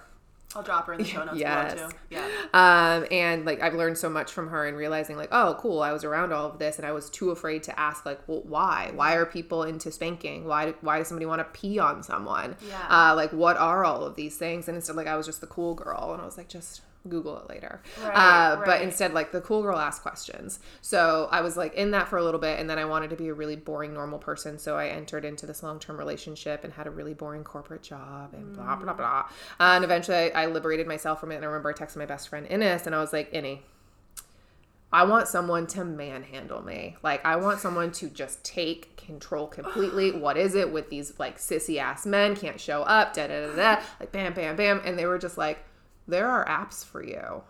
[0.55, 1.75] I'll drop her in the show notes Yes.
[1.75, 1.97] below too.
[2.11, 2.27] Yeah.
[2.53, 5.93] Um, and like I've learned so much from her and realizing like, oh, cool, I
[5.93, 8.91] was around all of this and I was too afraid to ask like, well, why?
[8.95, 10.47] Why are people into spanking?
[10.47, 12.57] Why why does somebody want to pee on someone?
[12.69, 12.87] Yeah.
[12.89, 14.69] Uh, like what are all of these things?
[14.69, 17.39] And instead like I was just the cool girl and I was like, just Google
[17.39, 17.83] it later.
[18.03, 20.61] Right, uh, But instead, like the cool girl asked questions.
[20.81, 23.17] So I was like in that for a little bit, and then I wanted to
[23.17, 24.59] be a really boring normal person.
[24.59, 28.35] So I entered into this long term relationship and had a really boring corporate job
[28.35, 29.27] and blah blah blah.
[29.59, 31.37] Uh, and eventually, I, I liberated myself from it.
[31.37, 33.61] And I remember I texted my best friend Innes, and I was like, Innie.
[34.95, 36.97] I want someone to manhandle me.
[37.03, 40.13] Like I want someone to just take control completely.
[40.21, 43.57] what is it with these like sissy ass men can't show up, da da da
[43.57, 45.65] da, like bam bam bam, and they were just like,
[46.09, 47.43] there are apps for you.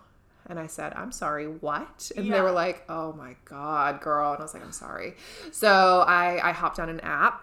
[0.47, 2.11] And I said, I'm sorry, what?
[2.17, 4.33] And they were like, oh my God, girl.
[4.33, 5.15] And I was like, I'm sorry.
[5.53, 7.43] So I, I hopped on an app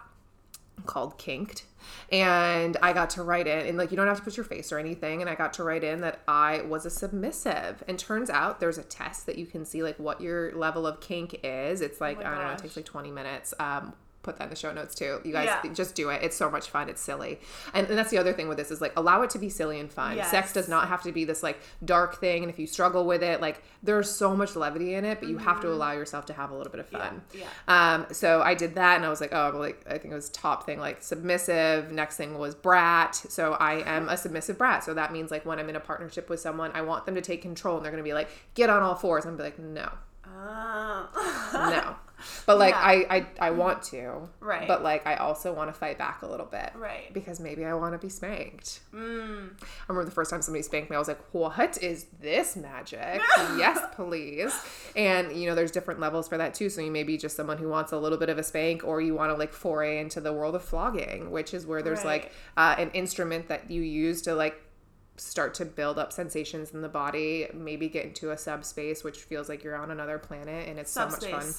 [0.86, 1.64] called Kinked
[2.12, 4.72] and I got to write in and like you don't have to put your face
[4.72, 8.30] or anything and I got to write in that I was a submissive and turns
[8.30, 11.80] out there's a test that you can see like what your level of kink is
[11.80, 14.50] it's like Oh I don't know it takes like 20 minutes um put that in
[14.50, 15.72] the show notes too you guys Yeah.
[15.72, 17.40] just do it it's so much fun it's silly
[17.74, 19.80] and, and that's the other thing with this is like allow it to be silly
[19.80, 22.66] and fun sex does not have to be this like dark thing and if you
[22.66, 25.92] struggle with it like there's so much levity in it but you have to allow
[25.92, 27.46] yourself to have a little bit of fun Yeah.
[27.68, 30.14] um, so I did that, and I was like, oh, well, like I think it
[30.14, 31.90] was top thing like submissive.
[31.92, 33.14] Next thing was brat.
[33.14, 34.84] So I am a submissive brat.
[34.84, 37.20] So that means like when I'm in a partnership with someone, I want them to
[37.20, 39.58] take control, and they're gonna be like, get on all fours, and I'm be like,
[39.58, 39.90] no,
[40.26, 41.08] Oh.
[41.54, 41.96] no.
[42.46, 42.80] But like Yeah.
[42.80, 44.66] I, I I want to, Right.
[44.68, 47.12] But like I also want to fight back a little bit, Right.
[47.12, 48.80] Because maybe I want to be spanked.
[48.94, 49.50] Mm.
[49.60, 53.20] I remember the first time somebody spanked me, I was like, what is this magic?
[53.56, 54.52] yes, please.
[54.96, 56.68] And, you know, there's different levels for that too.
[56.68, 59.00] So you may be just someone who wants a little bit of a spank, or
[59.00, 62.32] you want to like foray into the world of flogging, which is where there's like
[62.56, 64.60] uh, an instrument that you use to like
[65.16, 69.48] start to build up sensations in the body, maybe get into a subspace, which feels
[69.48, 71.52] like you're on another planet and it's so much fun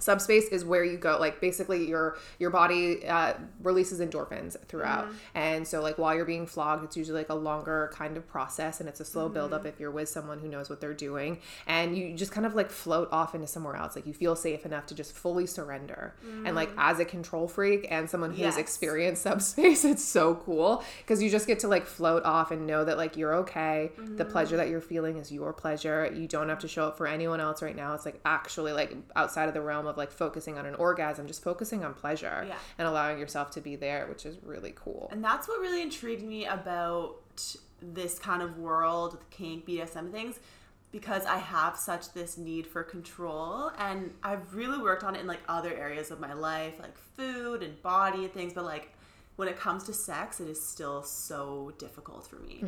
[0.00, 0.48] Subspace.
[0.48, 5.06] is where you go like basically your your body uh, releases endorphins throughout.
[5.06, 5.16] Mm-hmm.
[5.34, 8.80] And so like while you're being flogged it's usually like a longer kind of process
[8.80, 9.68] and it's a slow buildup mm-hmm.
[9.68, 11.38] if you're with someone who knows what they're doing.
[11.66, 13.96] And you just kind of like float off into somewhere else.
[13.96, 16.14] Like you feel safe enough to just fully surrender.
[16.44, 16.78] And like mm-hmm.
[16.80, 18.56] as a control freak and someone who's Yes.
[18.56, 22.84] experienced subspace it's so cool because you just get to like float off and know
[22.84, 23.90] that like you're okay.
[24.16, 26.10] The pleasure that you're feeling is your pleasure.
[26.14, 27.94] You don't have to show up for anyone else right now.
[27.94, 31.42] It's like actually like outside of the realm of like focusing on an orgasm just
[31.42, 32.56] focusing on pleasure Yeah.
[32.78, 36.22] and allowing yourself to be there which is really cool And that's what really intrigued
[36.22, 37.16] me about
[37.82, 40.38] this kind of world with kink, BDSM things,
[40.92, 45.26] because I have such this need for control, and I've really worked on it in
[45.26, 48.52] like other areas of my life, like food and body and things.
[48.52, 48.92] But like
[49.40, 52.62] when it comes to sex, it is still so difficult for me.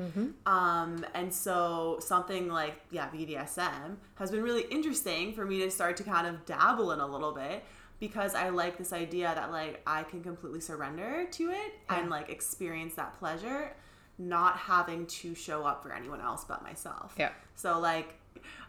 [0.46, 5.98] Um, and so something like yeah, BDSM has been really interesting for me to start
[5.98, 7.62] to kind of dabble in a little bit
[8.00, 12.30] because I like this idea that like I can completely surrender to it and like
[12.30, 13.76] experience that pleasure,
[14.16, 17.14] not having to show up for anyone else but myself.
[17.18, 17.32] Yeah.
[17.54, 18.14] So like,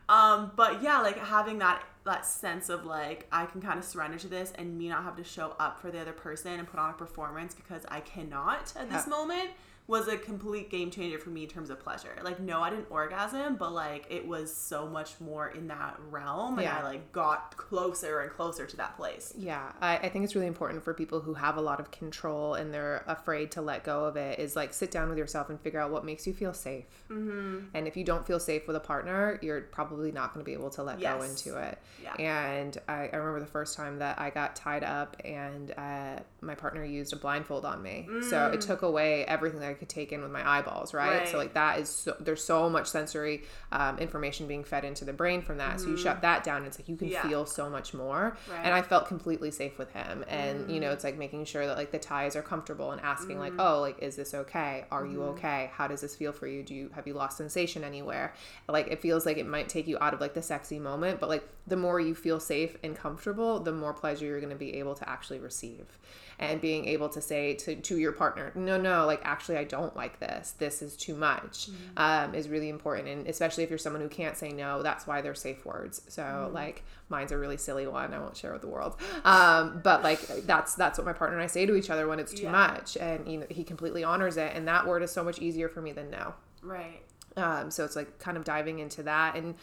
[0.10, 4.18] um, but yeah, like having that that sense of like I can kind of surrender
[4.20, 6.78] to this and me not have to show up for the other person and put
[6.80, 9.10] on a performance because I cannot at this Yeah.
[9.10, 9.50] moment
[9.86, 12.16] was a complete game changer for me in terms of pleasure.
[12.24, 16.54] Like, no, I didn't orgasm, but like it was so much more in that realm,
[16.54, 16.80] and Yeah.
[16.80, 19.34] I like got closer and closer to that place.
[19.38, 22.54] Yeah, I, I think it's really important for people who have a lot of control
[22.54, 24.40] and they're afraid to let go of it.
[24.40, 26.86] Is like sit down with yourself and figure out what makes you feel safe.
[27.10, 27.66] Mm-hmm.
[27.74, 30.54] And if you don't feel safe with a partner, you're probably not going to be
[30.54, 31.78] able to let go into it.
[32.02, 32.16] Yeah.
[32.16, 36.56] And I, I remember the first time that I got tied up and uh, my
[36.56, 38.08] partner used a blindfold on me.
[38.30, 41.28] So it took away everything that I could take in with my eyeballs, right?
[41.28, 45.14] So like that is so, there's so much sensory um, information being fed into the
[45.14, 45.80] brain from that.
[45.80, 46.22] So you shut mm.
[46.22, 46.66] that down.
[46.66, 47.28] It's like you can Yeah.
[47.28, 48.38] feel so much more.
[48.50, 48.62] Right.
[48.64, 50.26] And I felt completely safe with him.
[50.28, 50.94] And you know, mm.
[50.94, 53.60] it's like making sure that like the ties are comfortable and asking like, mm.
[53.60, 54.86] oh, like is this okay?
[54.92, 55.30] Are you mm-hmm.
[55.30, 55.72] okay?
[55.74, 56.64] How does this feel for you?
[56.64, 58.34] Do you have you lost sensation anywhere?
[58.68, 61.30] Like it feels like it might take you out of like the sexy moment, but
[61.30, 64.76] like the more you feel safe and comfortable, the more pleasure you're going to be
[64.76, 65.98] able to actually receive.
[66.40, 69.96] And being able to say to, to your partner, no, no, like actually, I don't
[69.96, 70.52] like this.
[70.58, 71.70] This is too much.
[71.96, 75.22] Um, is really important, and especially if you're someone who can't say no, that's why
[75.22, 76.02] they're safe words.
[76.10, 78.14] So like mine's a really silly one.
[78.14, 78.96] I won't share with the world.
[79.24, 82.20] Um, but like that's that's what my partner and I say to each other when
[82.20, 82.52] it's too Yeah.
[82.52, 85.70] much, and you know he completely honors it, and that word is so much easier
[85.70, 86.34] for me than no.
[86.62, 87.02] Right.
[87.38, 89.36] Um, so it's like kind of diving into that.
[89.36, 89.56] And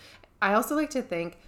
[0.42, 1.38] I also like to think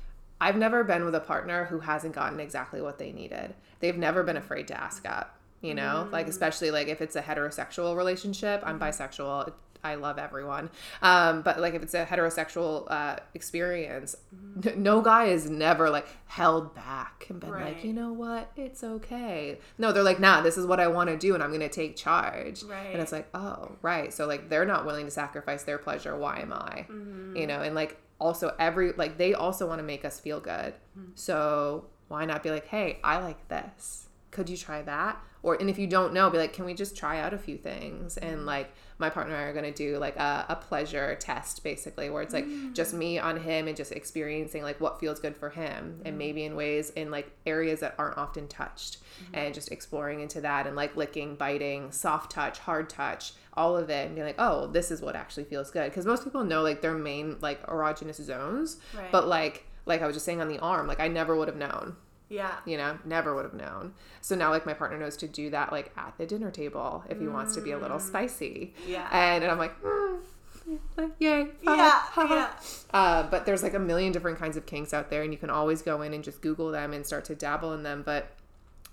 [0.43, 3.55] I've never been with a partner who hasn't gotten exactly what they needed.
[3.79, 7.23] They've never been afraid to ask up, you know, like especially like if it's a
[7.23, 9.53] heterosexual relationship, I'm bisexual.
[9.85, 10.71] I love everyone.
[11.01, 14.17] Um, but like if it's a heterosexual uh, experience,
[14.65, 18.83] n- no guy is never like held back and been like, you know what, it's
[18.83, 19.59] okay.
[19.79, 21.69] No, they're like, nah, this is what I want to do and I'm going to
[21.69, 22.65] take charge.
[22.65, 22.93] Right.
[22.93, 24.13] And it's like, oh, right.
[24.13, 26.17] So like they're not willing to sacrifice their pleasure.
[26.17, 26.87] Why am I?
[27.39, 30.75] You know, and like also every like they also want to make us feel good.
[30.95, 31.11] Hmm.
[31.15, 34.09] So why not be like, hey, I like this.
[34.31, 35.21] Could you try that?
[35.43, 37.57] Or and if you don't know, be like, can we just try out a few
[37.57, 38.17] things?
[38.17, 38.45] And mm.
[38.45, 42.23] like my partner and I are gonna do like a, a pleasure test basically where
[42.23, 42.73] it's like mm.
[42.73, 46.01] just me on him and just experiencing like what feels good for him.
[46.05, 46.19] And mm.
[46.19, 48.99] maybe in ways in like areas that aren't often touched.
[49.25, 49.35] Mm-hmm.
[49.35, 53.91] And just exploring into that and like licking, biting, soft touch, hard touch, all of
[53.91, 55.91] it and being like, oh, this is what actually feels good.
[55.91, 59.11] Because most people know like their main like erogenous zones, Right.
[59.11, 61.57] but like like I was just saying on the arm, like I never would have
[61.57, 61.97] known
[62.33, 62.55] Yeah.
[62.65, 65.71] you know never would have known so now like my partner knows to do that
[65.71, 69.07] like at the dinner table if he wants to be a little spicy Yeah.
[69.13, 70.19] and, and i'm like mm,
[70.97, 71.91] like, yay ha, Yeah.
[71.91, 72.35] ha, ha.
[72.35, 72.99] Yeah.
[72.99, 75.51] Uh, but there's like a million different kinds of kinks out there and you can
[75.51, 78.31] always go in and just google them and start to dabble in them but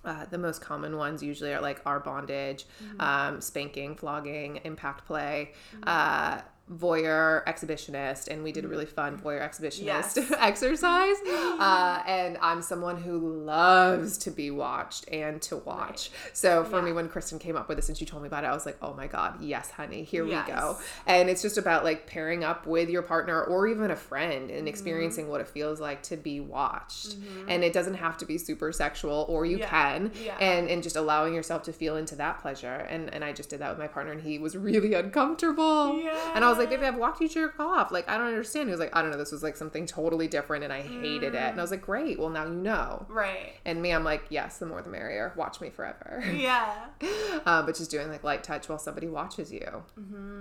[0.06, 3.02] uh, the most common ones usually are like our bondage, Mm-hmm.
[3.02, 5.52] um, spanking, flogging, impact play,
[5.84, 6.39] uh,
[6.71, 10.17] voyeur, exhibitionist, and we did a really fun voyeur exhibitionist Yes.
[10.38, 11.17] exercise.
[11.60, 16.10] Uh, and I'm someone who loves to be watched and to watch.
[16.32, 18.47] So for me, when Kristen came up with this and she told me about it,
[18.47, 20.77] I was like, oh my God, yes, honey, here we go.
[21.05, 24.58] And it's just about like pairing up with your partner or even a friend Mm-hmm.
[24.58, 27.15] and experiencing what it feels like to be watched.
[27.47, 29.67] And it doesn't have to be super sexual, or you Yeah.
[29.69, 30.12] can.
[30.23, 30.38] Yeah.
[30.39, 32.86] And and just allowing yourself to feel into that pleasure.
[32.89, 35.99] And and I just did that with my partner, and he was really uncomfortable.
[36.36, 37.91] And I was like, baby, I've walked you to jerk off.
[37.91, 38.67] Like I don't understand.
[38.69, 39.17] He was like, I don't know.
[39.17, 41.41] This was like something totally different, and I hated it.
[41.41, 42.19] And I was like, great.
[42.19, 43.06] Well, now you know.
[43.10, 43.54] Right.
[43.65, 45.34] And me, I'm like, yes, the more the merrier.
[45.36, 46.24] Watch me forever.
[46.34, 46.88] Yeah.
[47.45, 49.84] uh, but just doing like light touch while somebody watches you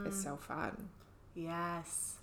[0.07, 0.89] is so fun.
[1.35, 2.18] Yes.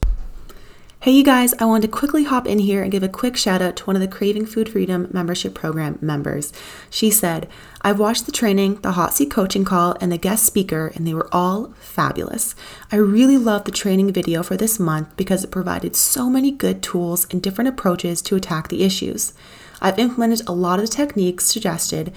[1.05, 3.61] Hey, you guys, I wanted to quickly hop in here and give a quick shout
[3.61, 6.51] out to one of the Craving Food Freedom membership program members.
[6.89, 7.47] She said,
[7.83, 11.13] I've watched the training, the hot seat coaching call, and the guest speaker, and they
[11.13, 12.55] were all fabulous.
[12.91, 16.81] I really loved the training video for this month because it provided so many good
[16.81, 19.33] tools and different approaches to attack the issues.
[19.79, 22.13] I've implemented a lot of the techniques suggested,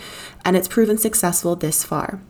[0.46, 2.22] and it's proven successful this far.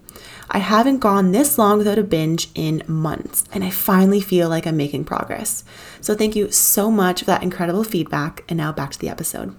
[0.51, 4.67] I haven't gone this long without a binge in months, and I finally feel like
[4.67, 5.65] I'm making progress.
[6.01, 8.45] So, thank you so much for that incredible feedback.
[8.49, 9.55] And now back to the episode.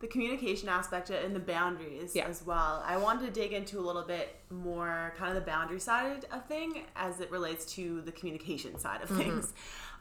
[0.00, 2.26] the communication aspect and the boundaries Yeah.
[2.28, 2.82] as well.
[2.86, 6.46] I wanted to dig into a little bit more kind of the boundary side of
[6.46, 9.22] thing as it relates to the communication side of mm-hmm.
[9.22, 9.52] things.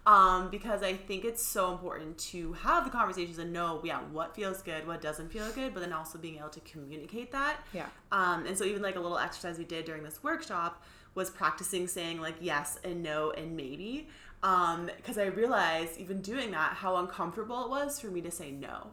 [0.08, 4.34] Um, because I think it's so important to have the conversations and know, yeah, what
[4.34, 7.58] feels good, what doesn't feel good, but then also being able to communicate that.
[7.74, 7.88] Yeah.
[8.14, 10.82] Um, and so even like a little exercise we did during this workshop
[11.14, 14.08] was practicing saying like yes and no and maybe.
[14.44, 18.52] Um, because I realized even doing that how uncomfortable it was for me to say
[18.52, 18.88] no.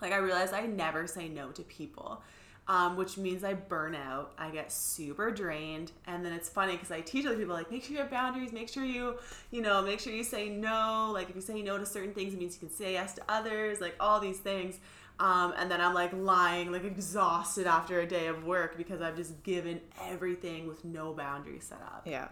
[0.00, 2.22] Like I realized I never say no to people.
[2.68, 4.34] Um, which means I burn out.
[4.38, 7.82] I get super drained, and then it's funny because I teach other people like make
[7.82, 9.16] sure you have boundaries, make sure you,
[9.50, 11.10] you know, make sure you say no.
[11.12, 13.22] Like if you say no to certain things, it means you can say yes to
[13.28, 13.80] others.
[13.80, 14.78] Like all these things,
[15.18, 19.16] um, and then I'm like lying, like exhausted after a day of work because I've
[19.16, 22.02] just given everything with no boundaries set up.
[22.06, 22.28] Yeah.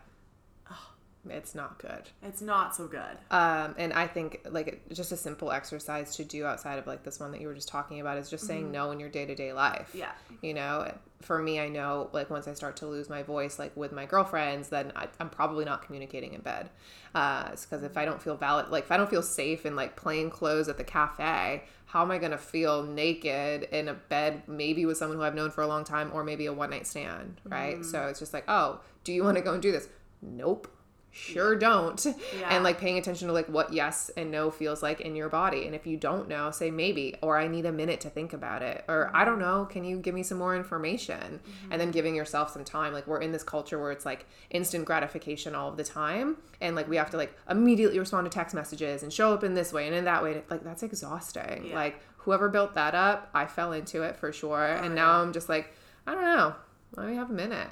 [1.28, 2.09] It's not good.
[2.22, 3.18] It's not so good.
[3.30, 7.20] Um, and I think like just a simple exercise to do outside of like this
[7.20, 9.35] one that you were just talking about is just saying no in your day to
[9.35, 9.90] day life.
[9.92, 10.12] Yeah.
[10.40, 13.76] You know, for me, I know like once I start to lose my voice, like
[13.76, 16.70] with my girlfriends, then I, I'm probably not communicating in bed.
[17.14, 19.96] Uh, because if I don't feel valid, like if I don't feel safe in like
[19.96, 24.87] plain clothes at the cafe, how am I gonna feel naked in a bed, maybe
[24.87, 27.42] with someone who I've known for a long time, or maybe a one night stand,
[27.44, 27.85] right?
[27.85, 29.88] So it's just like, oh, do you want to go and do this?
[30.22, 30.68] Nope
[31.10, 32.04] sure don't.
[32.38, 32.54] Yeah.
[32.54, 35.66] and like paying attention to like what yes and no feels like in your body.
[35.66, 38.62] And if you don't know say maybe or i need a minute to think about
[38.62, 39.42] it or i don't mm-hmm.
[39.42, 41.40] know can you give me some more information?
[41.70, 41.90] And then mm-hmm.
[41.90, 45.68] giving yourself some time like we're in this culture where it's like instant gratification all
[45.68, 46.36] of the time.
[46.60, 49.54] And like we have to like immediately respond to text messages and show up in
[49.54, 50.42] this way and in that way.
[50.48, 51.66] Like that's exhausting.
[51.68, 51.74] Yeah.
[51.74, 54.66] like whoever built that up i fell into it for sure.
[54.66, 55.72] And oh, now i'm just like
[56.06, 56.54] i don't know.
[56.96, 57.68] Let me have a minute.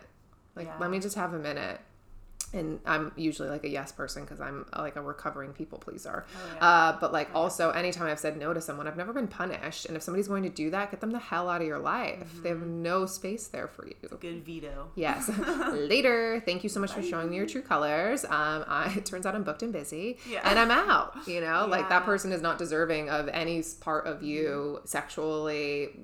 [0.54, 0.76] Like, Yeah.
[0.78, 1.80] let me just have a minute.
[2.54, 6.24] And I'm usually like a yes person because I'm uh, like a recovering people pleaser.
[6.34, 6.66] Oh, yeah.
[6.66, 9.84] uh, but like also, anytime I've said no to someone, I've never been punished.
[9.84, 12.26] And if somebody's going to do that, get them the hell out of your life.
[12.42, 12.82] They have Mm-hmm.
[12.82, 13.94] no space there for you.
[14.20, 14.90] Good veto.
[14.94, 15.28] Yes.
[15.72, 16.40] Later.
[16.44, 18.24] Thank you so much for showing me your true colors.
[18.24, 20.40] Um, I, it turns out I'm booked and busy, Yeah.
[20.48, 21.16] and I'm out.
[21.26, 22.10] You know, like that Mm-hmm.
[22.10, 25.98] person is not deserving of any part of you sexually, uh,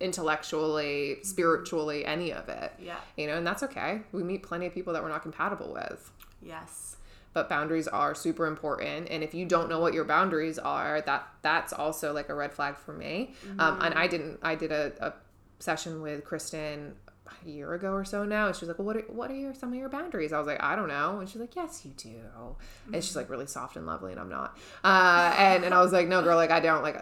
[0.00, 2.72] intellectually, spiritually, any of it.
[2.78, 2.96] Yeah.
[3.16, 4.00] You know, and that's okay.
[4.12, 6.10] We meet plenty of people that we're not compatible with.
[6.42, 6.96] Yes.
[7.32, 11.28] But boundaries are super important, and if you don't know what your boundaries are, that
[11.42, 13.34] that's also like a red flag for me.
[13.60, 14.40] Um, and I didn't.
[14.42, 15.12] I did a, a
[15.60, 16.96] session with Kristen
[17.46, 19.54] a year ago or so now, and she's like, "Well, what are, what are your
[19.54, 21.92] some of your boundaries?" I was like, "I don't know," and she's like, "Yes, you
[21.96, 22.16] do."
[22.92, 24.58] And she's like really soft and lovely, and I'm not.
[24.82, 27.00] Uh, and and I was like, "No, girl, like I don't like."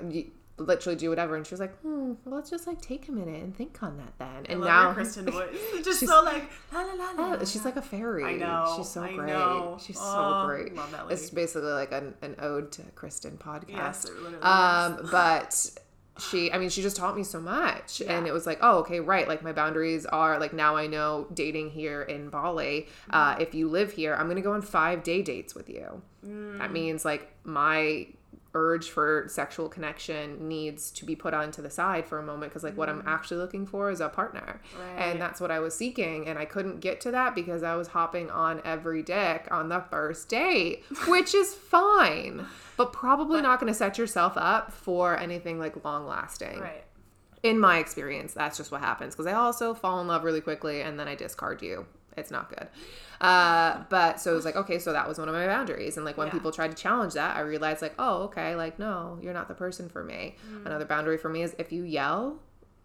[0.59, 3.43] Literally do whatever and she was like hmm well, let's just like take a minute
[3.43, 5.57] and think on that then and now Kristen voice.
[5.85, 7.37] Just so like la la la la.
[7.41, 8.25] Oh, she's like a fairy.
[8.25, 9.27] I know, She's so I great.
[9.29, 9.79] know.
[9.81, 10.75] She's Oh, so great.
[10.75, 13.69] love that It's basically like an, an ode to Kristen podcast.
[13.69, 14.11] Yes,
[14.43, 15.71] um, but
[16.19, 18.99] she, I mean, she just taught me so much, and it was like, oh, okay,
[18.99, 19.29] right.
[19.29, 22.89] Like my boundaries are like now I know dating here in Bali.
[23.11, 23.43] Uh, Mm-hmm.
[23.43, 26.03] if you live here, I'm gonna go on five day dates with you.
[26.27, 26.59] Mm.
[26.59, 28.09] That means like my
[28.55, 32.65] urge for sexual connection needs to be put onto the side for a moment because
[32.65, 34.79] like what i'm actually looking for is a partner Mm.
[34.97, 35.03] Right.
[35.11, 37.89] and that's what i was seeking and i couldn't get to that because i was
[37.89, 43.71] hopping on every dick on the first date which is fine but probably not going
[43.73, 46.85] to set yourself up for anything like long lasting right.
[47.43, 49.15] in my experience, that's just what happens.
[49.15, 51.87] Because I also fall in love really quickly and then I discard you.
[52.19, 52.69] It's not good.
[53.21, 55.97] Uh, but so it was like, okay, so that was one of my boundaries.
[55.97, 56.33] And like when Yeah.
[56.35, 59.55] people tried to challenge that, I realized like, oh, okay, like no, you're not the
[59.55, 60.37] person for me.
[60.53, 60.67] Mm.
[60.67, 62.39] Another boundary for me is if you yell,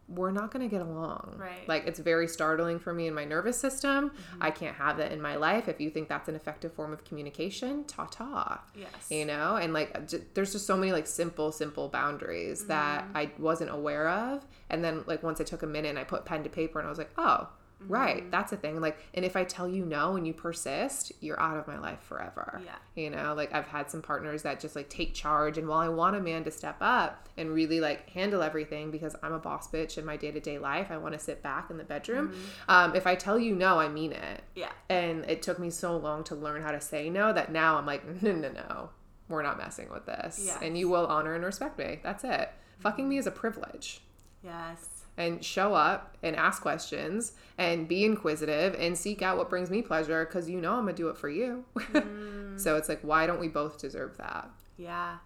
[0.10, 1.36] we're not going to get along.
[1.38, 1.65] Right.
[1.67, 4.10] Like it's very startling for me in my nervous system.
[4.10, 4.43] Mm-hmm.
[4.43, 5.69] I can't have that in my life.
[5.69, 8.89] If you think that's an effective form of communication, ta ta Yes.
[9.10, 13.32] you know and like j- there's just so many like simple simple boundaries that i
[13.39, 16.43] wasn't aware of and then like once i took a minute and i put pen
[16.43, 17.48] to paper and i was like oh
[17.88, 21.38] right that's a thing like and if i tell you no and you persist you're
[21.39, 22.75] out of my life forever Yeah.
[22.95, 25.89] you know like i've had some partners that just like take charge and while i
[25.89, 29.67] want a man to step up and really like handle everything because i'm a boss
[29.67, 32.33] bitch in my day-to-day life i want to sit back in the bedroom
[32.69, 34.71] um, if i tell you no i mean it Yeah.
[34.88, 37.86] and it took me so long to learn how to say no that now I'm
[37.86, 38.89] like, no, no, no,
[39.27, 40.41] we're not messing with this.
[40.45, 40.59] Yes.
[40.62, 41.99] And you will honor and respect me.
[42.03, 42.49] That's it.
[42.79, 44.01] Fucking me is a privilege.
[44.43, 44.92] Yes.
[45.15, 49.84] And show up and ask questions and be inquisitive and seek out what brings me
[49.84, 51.65] pleasure because you know I'm to do it for you.
[52.58, 54.49] so it's like, why don't we both deserve that?
[54.78, 55.17] Yeah.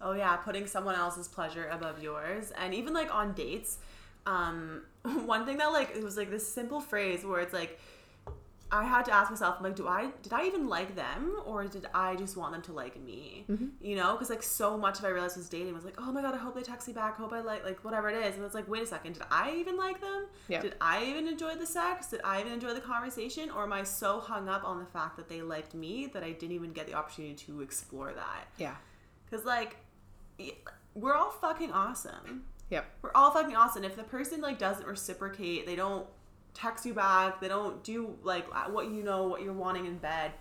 [0.00, 2.52] Oh yeah, putting someone else's pleasure above yours.
[2.58, 3.78] And even like on dates,
[4.26, 4.82] um
[5.24, 7.78] one thing that like it was like this simple phrase where it's like
[8.70, 11.86] I had to ask myself like do I did I even like them or did
[11.94, 13.44] I just want them to like me?
[13.48, 13.66] Mm-hmm.
[13.80, 16.20] You know, because like so much of I realized was dating was like, "Oh my
[16.20, 17.16] god, I hope they text me back.
[17.16, 19.52] Hope I like like whatever it is." And it's like, "Wait a second, did I
[19.52, 20.26] even like them?
[20.48, 20.62] Yeah.
[20.62, 22.08] Did I even enjoy the sex?
[22.08, 25.16] Did I even enjoy the conversation or am I so hung up on the fact
[25.16, 28.74] that they liked me that I didn't even get the opportunity to explore that?" Yeah.
[29.28, 29.76] Because, like,
[30.94, 32.44] we're all fucking awesome.
[32.70, 32.84] Yep.
[33.02, 33.84] We're all fucking awesome.
[33.84, 36.06] If the person, like, doesn't reciprocate, they don't
[36.56, 39.98] text you back, they don't do, like, uh, what you know, what you're wanting in
[39.98, 40.32] bed,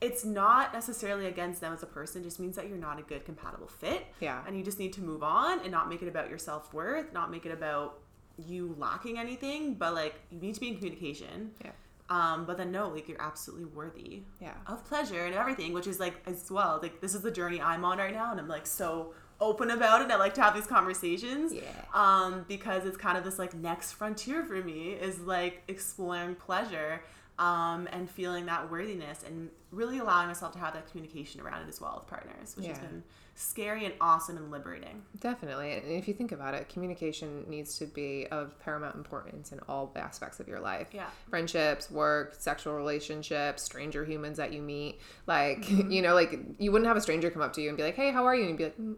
[0.00, 2.22] it's not necessarily against them as a person.
[2.22, 4.04] It just means that you're not a good compatible fit.
[4.20, 4.42] Yeah.
[4.46, 7.12] And you just need to move on and not make it about your self worth,
[7.12, 7.98] not make it about
[8.36, 11.52] you lacking anything, but, like, you need to be in communication.
[11.64, 11.70] Yeah.
[12.10, 14.52] Um, but then no, like you're absolutely worthy Yeah.
[14.66, 16.78] of pleasure and everything, which is like as well.
[16.82, 19.14] Like this is the journey I'm on right now, and I'm like so
[19.44, 20.10] open about it.
[20.10, 21.52] I like to have these conversations.
[21.52, 21.62] Yeah.
[21.92, 27.02] Um, because it's kind of this like next frontier for me is like exploring pleasure,
[27.38, 31.68] um, and feeling that worthiness and really allowing myself to have that communication around it
[31.68, 33.02] as well with partners, which has been
[33.34, 35.02] scary and awesome and liberating.
[35.18, 35.72] Definitely.
[35.72, 39.90] And if you think about it, communication needs to be of paramount importance in all
[39.96, 40.86] aspects of your life.
[40.92, 41.06] Yeah.
[41.28, 45.00] Friendships, work, sexual relationships, stranger humans that you meet.
[45.26, 45.90] Like, Mm-hmm.
[45.90, 47.96] you know, like you wouldn't have a stranger come up to you and be like,
[47.96, 48.42] hey, how are you?
[48.42, 48.94] And you'd be like, "Mm,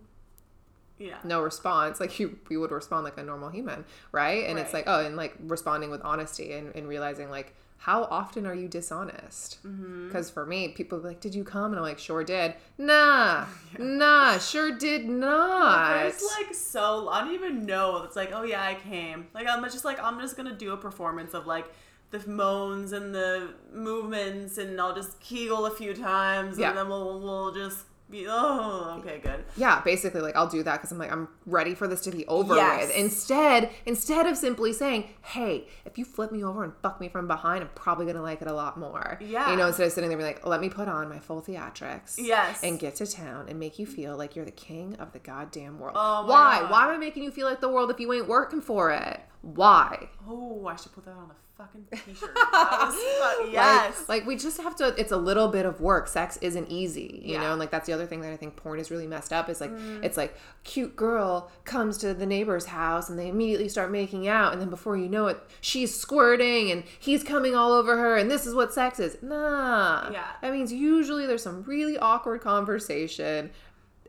[0.98, 1.16] Yeah.
[1.24, 2.00] no response.
[2.00, 4.46] Like you, you would respond like a normal human, right?
[4.48, 8.46] And it's like, oh, and like responding with honesty and, and realizing like, how often
[8.46, 9.58] are you dishonest?
[9.64, 10.06] Mm-hmm.
[10.06, 13.44] Because for me, people like, "Did you come?" And I'm like, "Sure did." Nah,
[13.78, 16.06] nah, sure did not.
[16.06, 18.02] It's like so I don't even know.
[18.04, 19.26] It's like, oh yeah, I came.
[19.34, 21.66] Like I'm just like I'm just gonna do a performance of like
[22.12, 26.70] the moans and the movements, and I'll just kegel a few times, Yeah.
[26.70, 27.84] and then we'll we'll just
[28.28, 29.44] oh, okay, good.
[29.56, 32.26] Yeah, basically, like I'll do that because I'm like I'm ready for this to be
[32.26, 32.88] over Yes.
[32.88, 32.96] with.
[32.96, 37.26] Instead, instead of simply saying, "Hey, if you flip me over and fuck me from
[37.26, 39.50] behind, I'm probably gonna like it a lot more." Yeah.
[39.50, 42.14] you know, instead of sitting there being like, "Let me put on my full theatrics."
[42.18, 42.62] Yes.
[42.62, 45.78] and get to town and make you feel like you're the king of the goddamn
[45.78, 45.96] world.
[45.98, 46.60] Oh my Why?
[46.60, 46.70] God.
[46.70, 49.20] Why am I making you feel like the world if you ain't working for it?
[49.54, 50.08] Why?
[50.28, 52.34] Oh, I should put that on a fucking t-shirt.
[52.34, 54.00] Was yes.
[54.00, 54.88] Like, like we just have to.
[54.98, 56.08] It's a little bit of work.
[56.08, 57.38] Sex isn't easy, you Yeah.
[57.38, 57.42] Mm.
[57.42, 57.50] know.
[57.52, 59.48] And like that's the other thing that I think porn is really messed up.
[59.48, 59.70] Is like
[60.02, 64.52] it's like cute girl comes to the neighbor's house and they immediately start making out,
[64.52, 68.28] and then before you know it, she's squirting and he's coming all over her, and
[68.30, 69.16] this is what sex is.
[69.22, 70.10] Nah.
[70.10, 70.26] Yeah.
[70.42, 73.50] That means usually there's some really awkward conversation.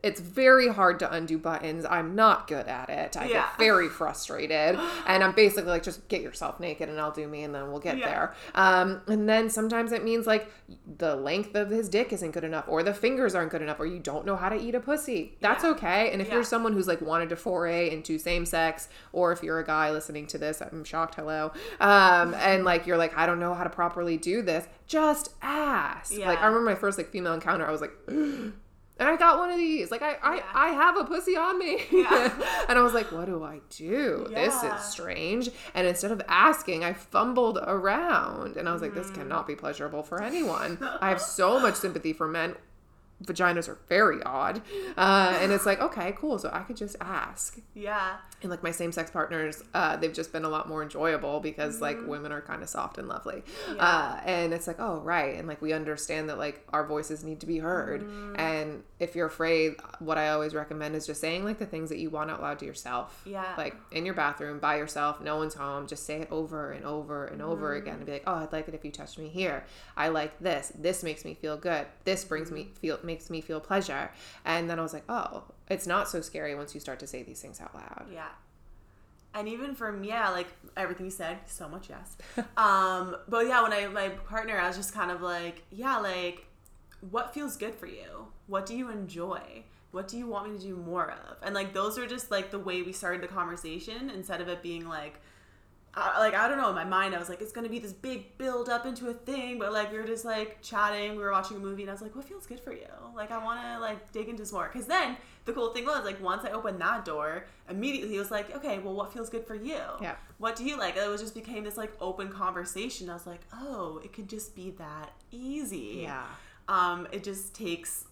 [0.02, 1.84] It's very hard to undo buttons.
[1.88, 3.16] I'm not good at it.
[3.16, 3.32] I Yeah.
[3.32, 4.78] get very frustrated.
[5.06, 7.80] And I'm basically like, just get yourself naked and I'll do me and then we'll
[7.80, 8.06] get Yeah.
[8.08, 8.34] there.
[8.54, 10.50] Um, and then sometimes it means like
[10.98, 13.86] the length of his dick isn't good enough or the fingers aren't good enough or
[13.86, 15.36] you don't know how to eat a pussy.
[15.40, 15.70] That's Yeah.
[15.70, 16.10] okay.
[16.12, 19.58] And if you're someone who's like wanted to foray into same sex or if you're
[19.58, 21.16] a guy listening to this, I'm shocked.
[21.16, 21.52] Hello.
[21.80, 24.66] Um, and like you're like, I don't know how to properly do this.
[24.86, 26.16] Just ask.
[26.16, 27.92] Like I remember my first like female encounter, I was like,
[28.98, 29.90] and I got one of these.
[29.90, 30.42] Like I, I, Yeah.
[30.54, 31.82] I have a pussy on me.
[31.90, 32.32] Yeah.
[32.68, 34.26] and I was like, what do I do?
[34.30, 35.50] This is strange.
[35.74, 38.56] And instead of asking, I fumbled around.
[38.56, 39.14] And I was like, this Mm.
[39.14, 40.78] cannot be pleasurable for anyone.
[41.00, 42.54] I have so much sympathy for men.
[43.24, 44.62] Vaginas are very odd.
[44.96, 46.38] Uh, and it's like, okay, cool.
[46.38, 47.58] So I could just ask.
[47.74, 48.16] yeah.
[48.40, 51.80] And like my same sex partners, uh, they've just been a lot more enjoyable because
[51.80, 52.08] like Mm-hmm.
[52.08, 53.42] women are kind of soft and lovely.
[53.76, 55.36] Uh, and it's like, oh, right.
[55.36, 58.02] And like we understand that like our voices need to be heard.
[58.02, 58.36] Mm-hmm.
[58.38, 61.98] And if you're afraid, what I always recommend is just saying like the things that
[61.98, 63.22] you want out loud to yourself.
[63.26, 63.54] Yeah.
[63.58, 65.88] Like in your bathroom by yourself, no one's home.
[65.88, 67.82] Just say it over and over and over Mm-hmm.
[67.82, 69.64] again and be like, oh, I'd like it if you touched me here.
[69.96, 70.72] I like this.
[70.78, 71.86] This makes me feel good.
[72.04, 74.12] This brings me feel makes me feel pleasure.
[74.44, 77.24] And then I was like, oh, it's not so scary once you start to say
[77.24, 78.06] these things out loud.
[78.12, 78.28] Yeah.
[79.34, 80.46] And even from yeah, like
[80.76, 82.16] everything you said, so much yes.
[82.56, 86.46] um, but yeah, when I my partner, I was just kind of like, yeah, like
[87.10, 88.28] what feels good for you?
[88.46, 89.64] What do you enjoy?
[89.90, 91.36] What do you want me to do more of?
[91.42, 94.62] And like those are just like the way we started the conversation instead of it
[94.62, 95.20] being like
[95.98, 97.92] I, like I don't know in my mind I was like it's gonna be this
[97.92, 101.32] big build up into a thing but like we were just like chatting we were
[101.32, 102.86] watching a movie and I was like what feels good for you
[103.16, 106.04] like I want to like dig into this more because then the cool thing was
[106.04, 109.46] like once I opened that door immediately he was like okay well what feels good
[109.46, 110.14] for you Yeah.
[110.38, 113.40] what do you like it was just became this like open conversation I was like
[113.52, 116.24] oh it could just be that easy Yeah.
[116.68, 118.04] um, it just takes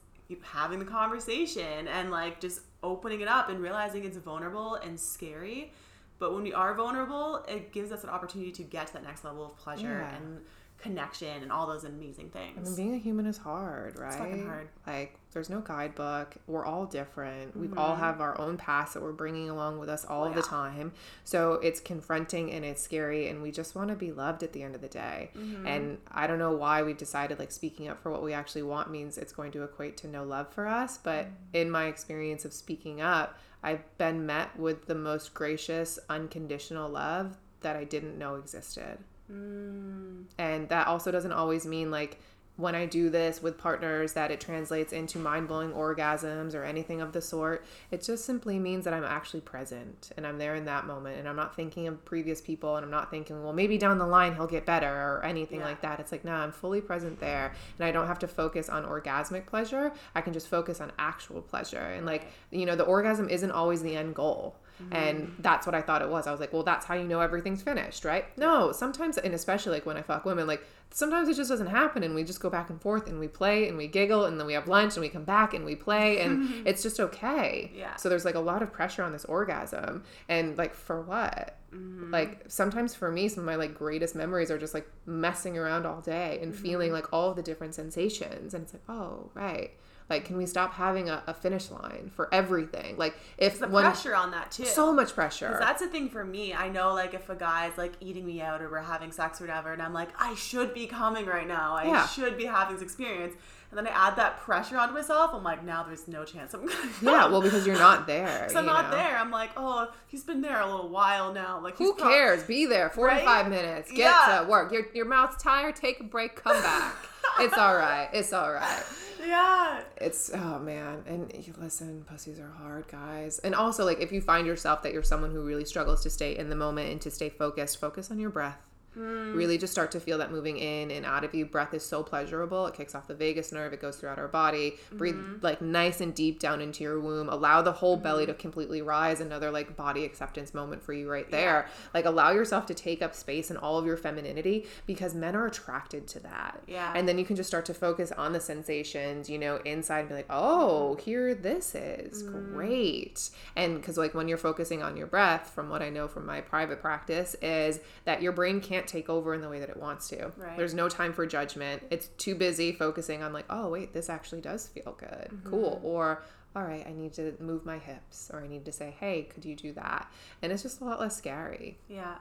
[0.43, 5.73] having the conversation and like just opening it up and realizing it's vulnerable and scary.
[6.19, 9.25] But when we are vulnerable, it gives us an opportunity to get to that next
[9.25, 10.17] level of pleasure Yeah.
[10.17, 10.41] and
[10.79, 12.77] connection and all those amazing I mean, things.
[12.77, 14.13] being a human is hard, right?
[14.13, 14.69] fucking hard.
[14.87, 16.37] Like, there's no guidebook.
[16.47, 17.57] We're all different.
[17.57, 20.39] We all have our own past that we're bringing along with us all Mm-hmm.
[20.39, 20.93] Oh, the time.
[21.25, 24.63] So it's confronting and it's scary, and we just want to be loved at the
[24.63, 25.31] end of the day.
[25.37, 25.67] Mm-hmm.
[25.67, 28.91] And I don't know why we've decided like speaking up for what we actually want
[28.91, 30.99] means it's going to equate to no love for us.
[30.99, 31.31] But Mm.
[31.55, 37.37] in my experience of speaking up, I've been met with the most gracious, unconditional love
[37.61, 38.99] that I didn't know existed.
[39.31, 40.25] Mm.
[40.39, 42.21] And that also doesn't always mean like
[42.57, 47.03] when I do this with partners that it translates into mind blowing orgasms or anything
[47.03, 47.65] of the sort.
[47.91, 51.29] It just simply means that I'm actually present and I'm there in that moment and
[51.29, 54.35] I'm not thinking of previous people and I'm not thinking, well, maybe down the line
[54.35, 55.67] he'll get better or anything Yeah.
[55.67, 56.01] like that.
[56.01, 59.47] It's like, no, I'm fully present there and I don't have to focus on orgasmic
[59.47, 59.93] pleasure.
[60.15, 61.79] I can just focus on actual pleasure.
[61.79, 64.57] And like, you know, the orgasm isn't always the end goal.
[64.91, 65.43] And mm-hmm.
[65.43, 66.27] that's what I thought it was.
[66.27, 68.27] I was like, well, that's how you know everything's finished, right?
[68.39, 72.03] No, sometimes, and especially like when I fuck women, like sometimes it just doesn't happen
[72.03, 74.47] and we just go back and forth and we play and we giggle and then
[74.47, 77.71] we have lunch and we come back and we play and it's just okay.
[77.75, 77.97] Yeah.
[77.97, 80.05] So there's like a lot of pressure on this orgasm.
[80.29, 81.59] And like, for what?
[81.73, 82.11] Mm-hmm.
[82.13, 85.87] Like sometimes for me, some of my like greatest memories are just like messing around
[85.87, 86.63] all day and mm-hmm.
[86.63, 88.55] feeling like all of the different sensations.
[88.55, 89.73] And it's like, oh, right.
[90.09, 92.97] Like, can we stop having a, a finish line for everything?
[92.97, 94.65] Like, if The when pressure on that too.
[94.65, 95.57] so much pressure.
[95.59, 96.55] that's the thing for me.
[96.55, 99.45] I know, like, if a guy's like eating me out or we're having sex or
[99.47, 101.75] whatever, and I'm like, I should be coming right now.
[101.75, 102.07] I Yeah.
[102.07, 103.35] should be having this experience.
[103.77, 105.33] And then I add that pressure onto myself.
[105.35, 106.79] I'm like, now there's no chance I'm gonna.
[107.03, 108.27] yeah, well, because you're not there.
[108.47, 108.97] Because I'm you not know?
[108.97, 109.19] there.
[109.19, 111.61] I'm like, oh, he's been there a little while now.
[111.61, 112.43] Like, Who prob- cares?
[112.45, 112.89] Be there.
[112.91, 113.49] 45 Right?
[113.51, 113.91] minutes.
[113.91, 114.41] Get Yeah.
[114.43, 114.73] to work.
[114.73, 115.77] Your, your mouth's tired.
[115.77, 116.37] Take a break.
[116.37, 116.95] Come back.
[117.41, 118.09] it's all right.
[118.13, 118.83] It's all right.
[119.27, 119.81] Yeah.
[119.97, 121.03] It's, oh man.
[121.07, 123.39] And listen, pussies are hard, guys.
[123.41, 126.37] And also, like, if you find yourself that you're someone who really struggles to stay
[126.37, 128.59] in the moment and to stay focused, focus on your breath.
[128.97, 129.35] Mm.
[129.35, 131.47] Really just start to feel that moving in and out of you.
[131.47, 132.67] Breath is so pleasurable.
[132.67, 134.75] It kicks off the vagus nerve, it goes throughout our body.
[134.93, 135.45] Breathe mm-hmm.
[135.45, 137.29] like nice and deep down into your womb.
[137.29, 138.33] Allow the whole belly mm-hmm.
[138.33, 139.21] to completely rise.
[139.21, 141.69] Another like body acceptance moment for you right there.
[141.95, 145.47] Like allow yourself to take up space and all of your femininity because men are
[145.47, 146.63] attracted to that.
[146.67, 146.93] Yeah.
[146.95, 150.09] And then you can just start to focus on the sensations, you know, inside and
[150.09, 151.05] be like, oh, mm-hmm.
[151.05, 152.53] here this is mm.
[152.55, 153.31] great.
[153.55, 156.41] And because, like, when you're focusing on your breath, from what I know from my
[156.41, 160.09] private practice, is that your brain can't take over in the way that it wants
[160.09, 160.33] to.
[160.37, 160.57] Right.
[160.57, 161.83] There's no time for judgment.
[161.91, 165.29] It's too busy focusing on, like, oh, wait, this actually does feel good.
[165.33, 165.51] Mm-hmm.
[165.51, 165.81] Cool.
[165.83, 166.23] Or,
[166.55, 169.45] all right, I need to move my hips, or I need to say, hey, could
[169.45, 170.11] you do that?
[170.43, 171.79] And it's just a lot less scary.
[171.89, 172.17] Yeah.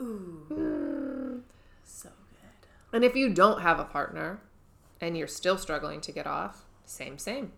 [0.00, 1.42] Ooh.
[1.86, 2.68] So good.
[2.96, 4.40] And if you don't have a partner
[5.02, 7.52] and you're still struggling to get off, same, same.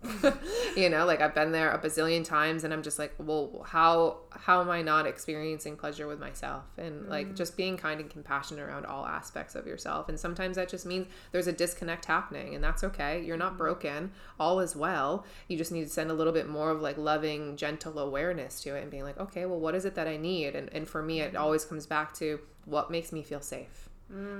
[0.76, 4.18] you know, like I've been there a bazillion times and I'm just like, well, how
[4.30, 6.64] how am I not experiencing pleasure with myself?
[6.78, 7.36] And like mm.
[7.36, 10.08] just being kind and compassionate around all aspects of yourself.
[10.08, 13.24] And sometimes that just means there's a disconnect happening and that's okay.
[13.24, 13.58] You're not mm.
[13.58, 14.12] broken.
[14.38, 15.26] All is well.
[15.48, 18.76] You just need to send a little bit more of like loving, gentle awareness to
[18.76, 20.54] it and being like, okay, well, what is it that I need?
[20.54, 21.40] And and for me it mm.
[21.40, 23.87] always comes back to what makes me feel safe.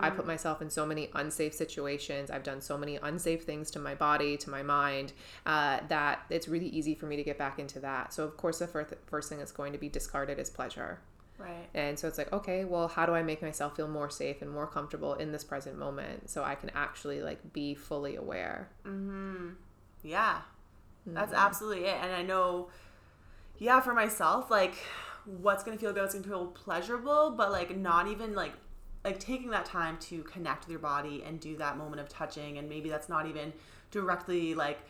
[0.01, 2.31] I put myself in so many unsafe situations.
[2.31, 5.13] I've done so many unsafe things to my body, to my mind,
[5.45, 8.13] uh, that it's really easy for me to get back into that.
[8.15, 11.01] So, of course, the first, first thing that's going to be discarded is pleasure.
[11.39, 11.69] Right.
[11.75, 14.51] And so it's like, okay, well, how do I make myself feel more safe and
[14.51, 18.71] more comfortable in this present moment so I can actually like be fully aware?
[20.03, 20.41] Yeah.
[21.07, 21.97] That's absolutely it.
[22.03, 22.69] And I know,
[23.59, 24.75] yeah, for myself, like
[25.25, 28.53] what's gonna feel good, what's gonna feel pleasurable, but like not even like
[29.09, 32.59] like taking that time to connect with your body and do that moment of touching
[32.59, 33.53] and maybe that's not even
[33.91, 34.81] directly like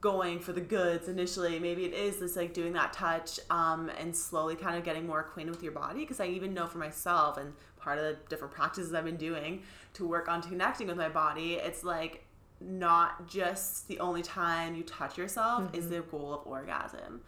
[0.00, 1.58] going for the goods initially.
[1.58, 5.20] Maybe it is this like doing that touch um, and slowly kind of getting more
[5.20, 8.52] acquainted with your body because i even know for myself and part of the different
[8.52, 9.62] practices i've been doing
[9.92, 12.24] to work on connecting with my body it's like
[12.60, 17.20] not just the only time you touch yourself is the goal of orgasm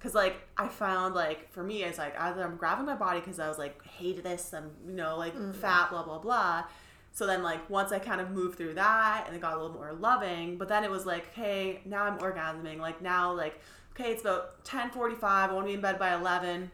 [0.00, 3.38] because like i found like for me it's like either i'm grabbing my body because
[3.38, 5.52] i was like hate this i'm you know like mm-hmm.
[5.52, 6.64] fat blah blah blah.
[7.12, 9.74] So then like once i kind of moved through that and it got a little
[9.74, 12.78] more loving but then it was like okay now i'm orgasming.
[12.78, 13.60] Like now like
[13.92, 16.70] okay it's about 10.45 i want to be in bed by 11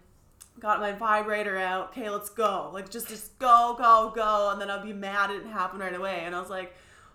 [0.61, 1.89] got my vibrator out.
[1.89, 2.71] Okay let's go.
[2.73, 4.51] Like just just go go go.
[4.53, 6.21] And then i'll be mad it didn't happen right away.
[6.25, 6.75] And i was like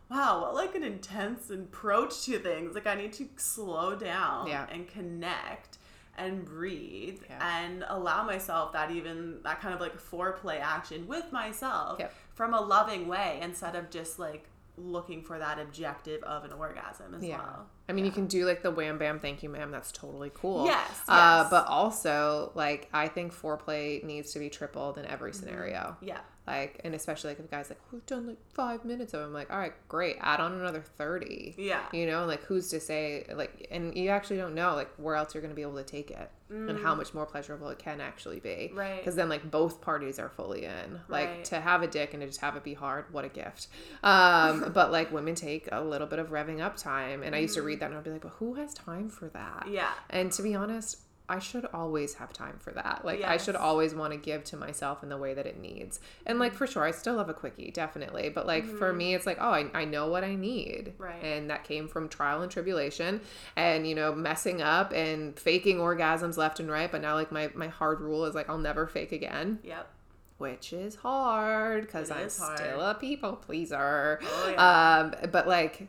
[0.10, 2.74] wow what like an intense approach to things.
[2.74, 4.66] Like i need to slow down Yeah.
[4.72, 5.78] and connect
[6.26, 7.60] and breathe Yeah.
[7.64, 12.14] and allow myself that even that kind of like foreplay action with myself Yep.
[12.34, 14.48] from a loving way instead of just like
[14.78, 17.38] looking for that objective of an orgasm as Yeah.
[17.38, 19.70] well I mean, you can do like the wham bam, thank you, ma'am.
[19.70, 20.64] That's totally cool.
[20.66, 21.50] Yes, Uh, yes.
[21.52, 25.98] but also, like, I think foreplay needs to be tripled in every scenario.
[26.00, 29.22] yeah Like, and especially like if a guy's like, we've done like five minutes of
[29.22, 29.24] it.
[29.24, 30.18] I'm like, all right, great.
[30.20, 31.56] Add on another 30.
[31.58, 31.82] Yeah.
[31.94, 35.34] You know, like who's to say, like, and you actually don't know, like, where else
[35.34, 38.02] you're going to be able to take it and how much more pleasurable it can
[38.02, 38.72] actually be.
[38.74, 38.76] Mm.
[38.76, 38.98] Right.
[38.98, 41.00] Because then, like, both parties are fully in.
[41.08, 41.46] Like, Right.
[41.46, 43.68] to have a dick and to just have it be hard, what a gift.
[44.04, 47.24] Um, but like, women take a little bit of revving up time.
[47.24, 49.30] And I used to read that and I'd be like, but who has time for
[49.30, 49.64] that?
[49.66, 49.74] Mm.
[49.76, 49.92] Yeah.
[50.10, 50.98] And to be honest,
[51.30, 53.06] I should always have time for that.
[53.06, 56.00] Like I should always want to give to myself in the way that it needs.
[56.26, 58.30] And like for sure, I still love a quickie, definitely.
[58.30, 60.94] But like for me, it's like, oh, I, I know what I need.
[60.94, 61.04] Mm-hmm.
[61.04, 61.24] Right.
[61.24, 63.22] And that came from trial and tribulation
[63.56, 66.92] and, you know, messing up and faking orgasms left and right.
[66.92, 69.90] But now like my, my hard rule is like, I'll never fake again yep
[70.38, 72.58] which is hard because I'm hard.
[72.58, 74.20] still a people pleaser.
[74.24, 74.98] Oh, yeah.
[75.22, 75.88] Um, but like,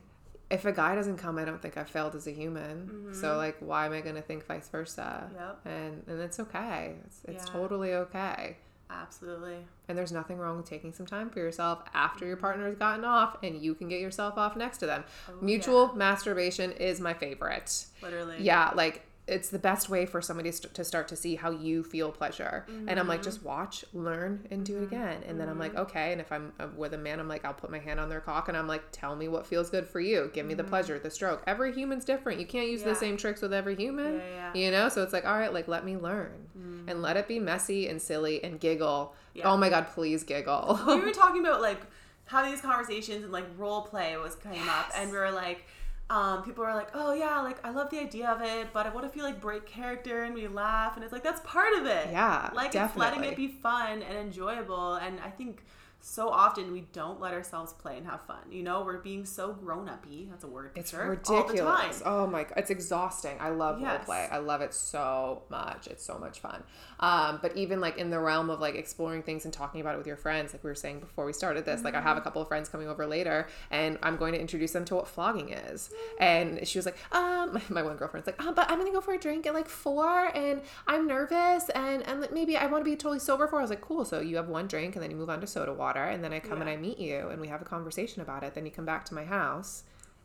[0.52, 3.14] if a guy doesn't come, I don't think I failed as a human.
[3.20, 5.24] So like, why am I gonna think vice versa?
[5.26, 5.34] Mm-hmm.
[5.36, 5.60] Yep.
[5.64, 6.94] And and it's okay.
[7.06, 7.52] It's it's Yeah.
[7.52, 8.58] totally okay.
[8.90, 9.56] absolutely
[9.88, 13.04] And there's nothing wrong with taking some time for yourself after your partner has gotten
[13.04, 15.04] off, and you can get yourself off next to them.
[15.40, 17.86] Mutual masturbation is my favorite.
[18.02, 19.02] literally Yeah, like
[19.32, 22.12] it's the best way for somebody to st- to start to see how you feel
[22.12, 22.66] pleasure.
[22.68, 23.24] And I'm like, mm-hmm.
[23.24, 24.94] just watch, learn, and do it mm-hmm.
[24.94, 25.22] again.
[25.26, 25.82] And then I'm like, mm-hmm.
[25.82, 26.12] okay.
[26.12, 28.20] And if I'm uh, with a man, I'm like, I'll put my hand on their
[28.20, 30.30] cock and I'm like, tell me what feels good for you.
[30.32, 31.42] Give me the pleasure, the stroke.
[31.46, 32.40] Every human's different.
[32.40, 32.88] You can't use Yeah.
[32.88, 34.16] the same tricks with every human.
[34.16, 34.54] Yeah, yeah.
[34.54, 34.88] You know?
[34.88, 36.48] So it's like, all right, like, let me learn
[36.86, 39.14] and let it be messy and silly and giggle.
[39.44, 40.80] Oh my God, please giggle.
[40.86, 41.80] we were talking about like
[42.26, 45.66] having these conversations and like role play was came up and we were like
[46.12, 49.02] um, people are like oh yeah like i love the idea of it but what
[49.02, 52.08] if you like break character and we laugh and it's like that's part of it.
[52.10, 55.62] Yeah, like it's letting it be fun and enjoyable and i think
[56.04, 58.38] so often we don't let ourselves play and have fun.
[58.50, 60.26] You know, we're being so grown uppy.
[60.28, 60.72] That's a word.
[60.74, 61.60] It's sure, ridiculous.
[61.60, 62.02] All the time.
[62.04, 63.36] Oh my god, it's exhausting.
[63.40, 64.06] I love Yes.
[64.06, 64.30] roleplay.
[64.32, 65.86] I love it so much.
[65.86, 66.64] It's so much fun.
[67.00, 69.98] Um, but even like in the realm of like exploring things and talking about it
[69.98, 72.08] with your friends, like we were saying before we started this, like I Mm-hmm.
[72.08, 74.96] have a couple of friends coming over later, and I'm going to introduce them to
[74.96, 75.88] what flogging is.
[76.18, 79.14] And she was like, um, my one girlfriend's like, oh, but I'm gonna go for
[79.14, 82.90] a drink at like four, and I'm nervous, and and like, maybe I want to
[82.90, 83.58] be totally sober for.
[83.58, 84.04] I was like, cool.
[84.04, 86.32] So you have one drink, and then you move on to soda water, and then
[86.32, 88.54] I come and I meet you, and we have a conversation about it.
[88.54, 89.84] Then you come back to my house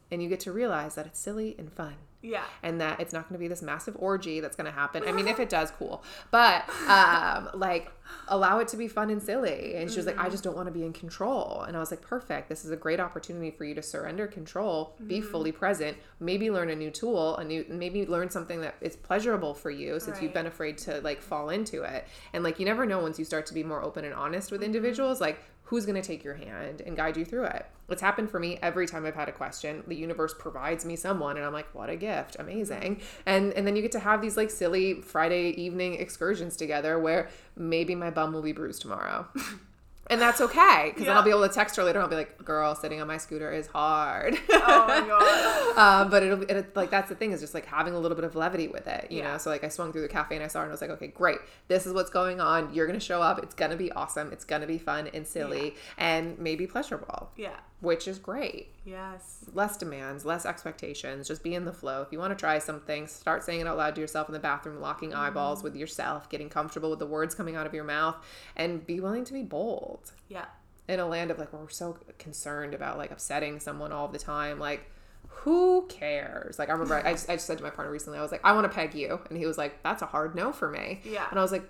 [0.09, 2.45] and you get to realize that it's silly and fun Yeah.
[2.63, 5.03] and that it's not going to be this massive orgy that's going to happen.
[5.05, 6.01] I mean, if it does, cool.
[6.32, 7.91] But um, like,
[8.30, 9.76] allow it to be fun and silly.
[9.76, 11.63] And she was like, I just don't want to be in control.
[11.63, 12.47] And I was like, perfect.
[12.47, 16.70] This is a great opportunity for you to surrender control, be fully present, maybe learn
[16.70, 20.34] a new tool, a new, maybe learn something that is pleasurable for you since you've
[20.34, 22.07] been afraid to like fall into it.
[22.32, 24.63] And like, you never know once you start to be more open and honest with
[24.63, 27.65] individuals, like, who's going to take your hand and guide you through it.
[27.89, 29.84] It's happened for me every time I've had a question.
[29.86, 32.38] The universe provides me someone and I'm like, what a gift.
[32.39, 33.01] Amazing.
[33.26, 37.30] And and then you get to have these like silly Friday evening excursions together where
[37.55, 39.28] maybe my bum will be bruised tomorrow.
[40.10, 41.99] And that's okay because then I'll be able to text her later.
[41.99, 45.05] and I'll be like, "Girl, sitting on my scooter is hard." Oh my
[45.76, 45.78] god.
[46.05, 48.16] um, but it'll be it, like that's the thing is just like having a little
[48.16, 49.34] bit of levity with it, you Yeah.
[49.34, 49.38] know.
[49.38, 50.91] So like I swung through the cafe and I saw her and I was like,
[50.91, 52.74] okay, great, this is what's going on.
[52.74, 53.43] You're gonna show up.
[53.43, 54.32] It's gonna be awesome.
[54.32, 57.55] It's gonna be fun and silly and maybe pleasurable, Yeah.
[57.80, 58.69] Which is great.
[58.86, 59.45] Yes.
[59.53, 61.28] Less demands, less expectations.
[61.28, 62.01] Just be in the flow.
[62.01, 64.39] If you want to try something, start saying it out loud to yourself in the
[64.39, 65.19] bathroom, locking mm-hmm.
[65.19, 68.15] eyeballs with yourself, getting comfortable with the words coming out of your mouth,
[68.55, 70.45] and be willing to be bold Yeah.
[70.88, 74.57] in a land of like we're so concerned about like upsetting someone all the time
[74.59, 74.89] like
[75.28, 78.21] who cares like i remember I, just, I just said to my partner recently i
[78.21, 80.51] was like i want to peg you and he was like that's a hard no
[80.51, 81.28] for me Yeah.
[81.30, 81.69] and i was like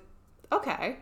[0.51, 0.97] okay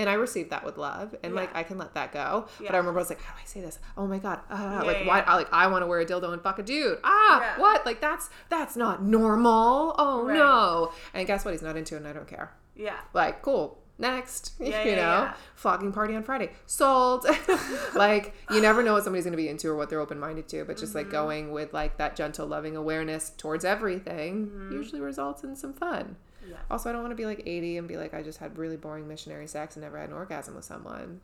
[0.00, 2.46] and I received that with love, and like I can let that go.
[2.58, 3.78] But I remember I was like, "How do I say this?
[3.96, 4.40] Oh my god!
[4.50, 5.18] Uh, Yeah, like yeah, why?
[5.18, 5.24] yeah.
[5.32, 6.98] I, like I want to wear a dildo and fuck a dude.
[7.04, 7.60] Ah, Yeah.
[7.60, 7.84] what?
[7.86, 9.94] Like that's that's not normal.
[9.98, 10.34] Oh Right.
[10.36, 10.92] no!
[11.14, 11.52] And guess what?
[11.52, 12.96] He's not into it, and I don't care Yeah.
[13.14, 15.34] like cool next Yeah, you yeah, know yeah.
[15.54, 17.26] flogging party on friday sold
[17.94, 20.64] like you never know what somebody's going to be into or what they're open-minded to
[20.64, 20.98] but just Mm-hmm.
[21.00, 24.72] like going with like that gentle loving awareness towards everything Mm-hmm.
[24.72, 26.16] usually results in some fun
[26.50, 26.56] Yeah.
[26.70, 28.76] also i don't want to be like 80 and be like i just had really
[28.76, 31.20] boring missionary sex and never had an orgasm with someone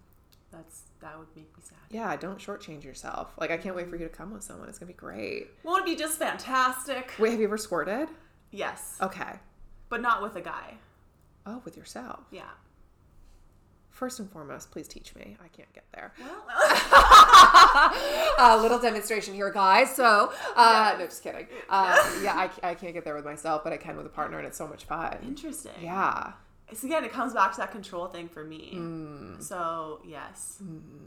[0.52, 1.78] That's that would make me sad.
[1.90, 4.78] yeah don't shortchange yourself like i can't wait for you to come with someone it's
[4.78, 7.12] going to be great Won't it be just fantastic?
[7.18, 8.08] wait have you ever squirted
[8.50, 8.96] Yes.
[9.02, 9.34] okay
[9.88, 10.74] But not with a guy.
[11.46, 12.42] oh with yourself Yeah.
[13.96, 16.44] First and foremost please teach me i can't get there Well,
[18.38, 19.94] a little demonstration here, guys.
[19.94, 21.46] So, uh, no, just kidding.
[21.68, 24.38] Uh, yeah, I, I can't get there with myself, but I can with a partner,
[24.38, 25.16] and it's so much fun.
[25.22, 25.72] interesting.
[25.82, 26.32] Yeah.
[26.68, 28.72] It's again, it comes back to that control thing for me.
[28.74, 29.42] Mm.
[29.42, 30.60] So yes,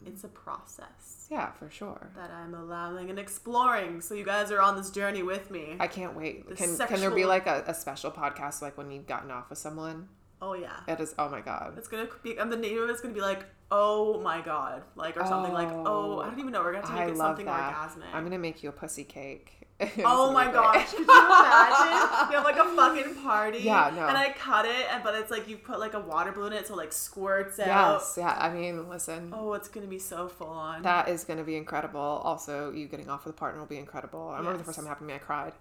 [0.06, 2.10] it's a process Yeah, for sure.
[2.16, 4.00] that I'm allowing and exploring.
[4.00, 5.76] So you guys are on this journey with me.
[5.78, 6.48] I can't wait.
[6.48, 9.50] The Can, can there be like a, a special podcast, like when you've gotten off
[9.50, 10.08] with someone?
[10.42, 10.80] Oh yeah.
[10.88, 11.74] It is, oh my God.
[11.76, 15.16] It's gonna be, and the name of it's gonna be like, oh my god, like
[15.16, 16.60] or something like, oh, Oh, I don't even know.
[16.62, 17.74] We're gonna have to make it something that.
[17.74, 18.12] orgasmic.
[18.12, 19.56] I'm going to make you a pussy cake.
[20.04, 20.90] Oh my gosh!
[20.90, 22.28] Could you imagine?
[22.28, 23.60] We have like a fucking party.
[23.60, 24.08] Yeah, no.
[24.08, 26.58] And I cut it, and but it's like you put like a water balloon in
[26.58, 27.66] it, so it, like squirts out.
[28.00, 28.36] Yes, yeah.
[28.38, 29.32] I mean, listen.
[29.34, 30.82] Oh, it's gonna be so full on.
[30.82, 31.98] That is going to be incredible.
[31.98, 34.28] Also, you getting off with a partner will be incredible.
[34.28, 35.54] I remember the first time it happened to me, I cried.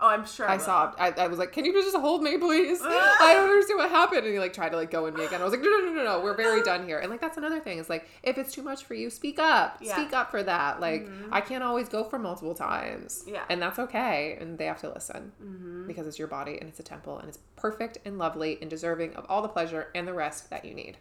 [0.00, 0.48] Oh, I'm sure.
[0.48, 0.64] I will.
[0.64, 0.98] sobbed.
[0.98, 2.80] I, I was like, "Can you just hold me, please?
[2.84, 5.40] I don't understand what happened." And he like tried to like go in me again.
[5.40, 6.20] I was like, "No, no, no, no, no.
[6.20, 7.78] We're very done here." And like that's another thing.
[7.78, 9.78] Is like if it's too much for you, speak up.
[9.80, 9.96] Yeah.
[9.96, 10.80] Speak up for that.
[10.80, 11.32] Like mm-hmm.
[11.32, 13.24] I can't always go for multiple times.
[13.26, 13.44] Yeah.
[13.48, 14.36] and that's okay.
[14.40, 15.86] And they have to listen mm-hmm.
[15.86, 19.14] because it's your body and it's a temple and it's perfect and lovely and deserving
[19.14, 20.96] of all the pleasure and the rest that you need.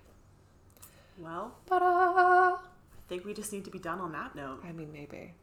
[1.18, 2.56] Well, Ta-da!
[2.56, 2.58] I
[3.08, 4.62] think we just need to be done on that note.
[4.68, 5.34] I mean, maybe.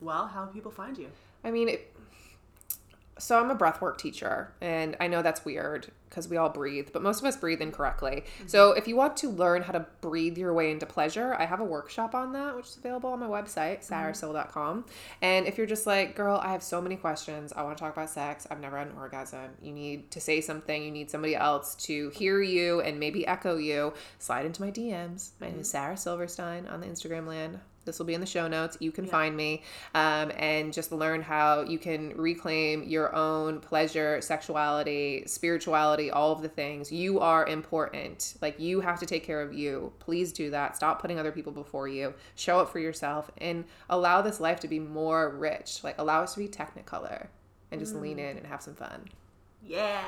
[0.00, 1.08] Well, how do people find you?
[1.44, 1.94] I mean, it,
[3.20, 7.02] so I'm a breathwork teacher, and I know that's weird because we all breathe, but
[7.02, 8.24] most of us breathe incorrectly.
[8.46, 8.78] So mm-hmm.
[8.78, 11.64] if you want to learn how to breathe your way into pleasure, I have a
[11.64, 13.94] workshop on that, which is available on my website, mm-hmm.
[13.94, 14.86] sarasil.com.
[15.22, 17.92] And if you're just like, girl, I have so many questions, I want to talk
[17.92, 21.36] about sex, I've never had an orgasm, you need to say something, you need somebody
[21.36, 25.30] else to hear you and maybe echo you, slide into my DMs.
[25.40, 25.78] My name is mm-hmm.
[25.78, 27.60] Sarah Silverstein on the Instagram land.
[27.84, 28.76] This will be in the show notes.
[28.80, 29.62] You can find me
[29.94, 36.42] um, and just learn how you can reclaim your own pleasure, sexuality, spirituality, all of
[36.42, 36.92] the things.
[36.92, 38.34] You are important.
[38.40, 39.92] Like, you have to take care of you.
[39.98, 40.76] Please do that.
[40.76, 42.14] Stop putting other people before you.
[42.34, 45.82] Show up for yourself and allow this life to be more rich.
[45.82, 47.28] Like, allow us to be technicolor
[47.70, 49.08] and just lean in and have some fun.
[49.66, 50.02] Yeah.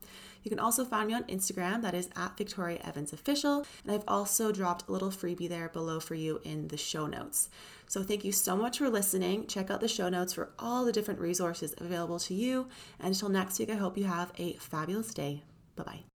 [0.44, 4.04] You can also find me on Instagram, that is at Victoria Evans Official, and I've
[4.06, 7.48] also dropped a little freebie there below for you in the show notes.
[7.88, 9.46] So thank you so much for listening.
[9.46, 12.68] Check out the show notes for all the different resources available to you.
[12.98, 15.42] And until next week, I hope you have a fabulous day.
[15.76, 16.13] Bye bye.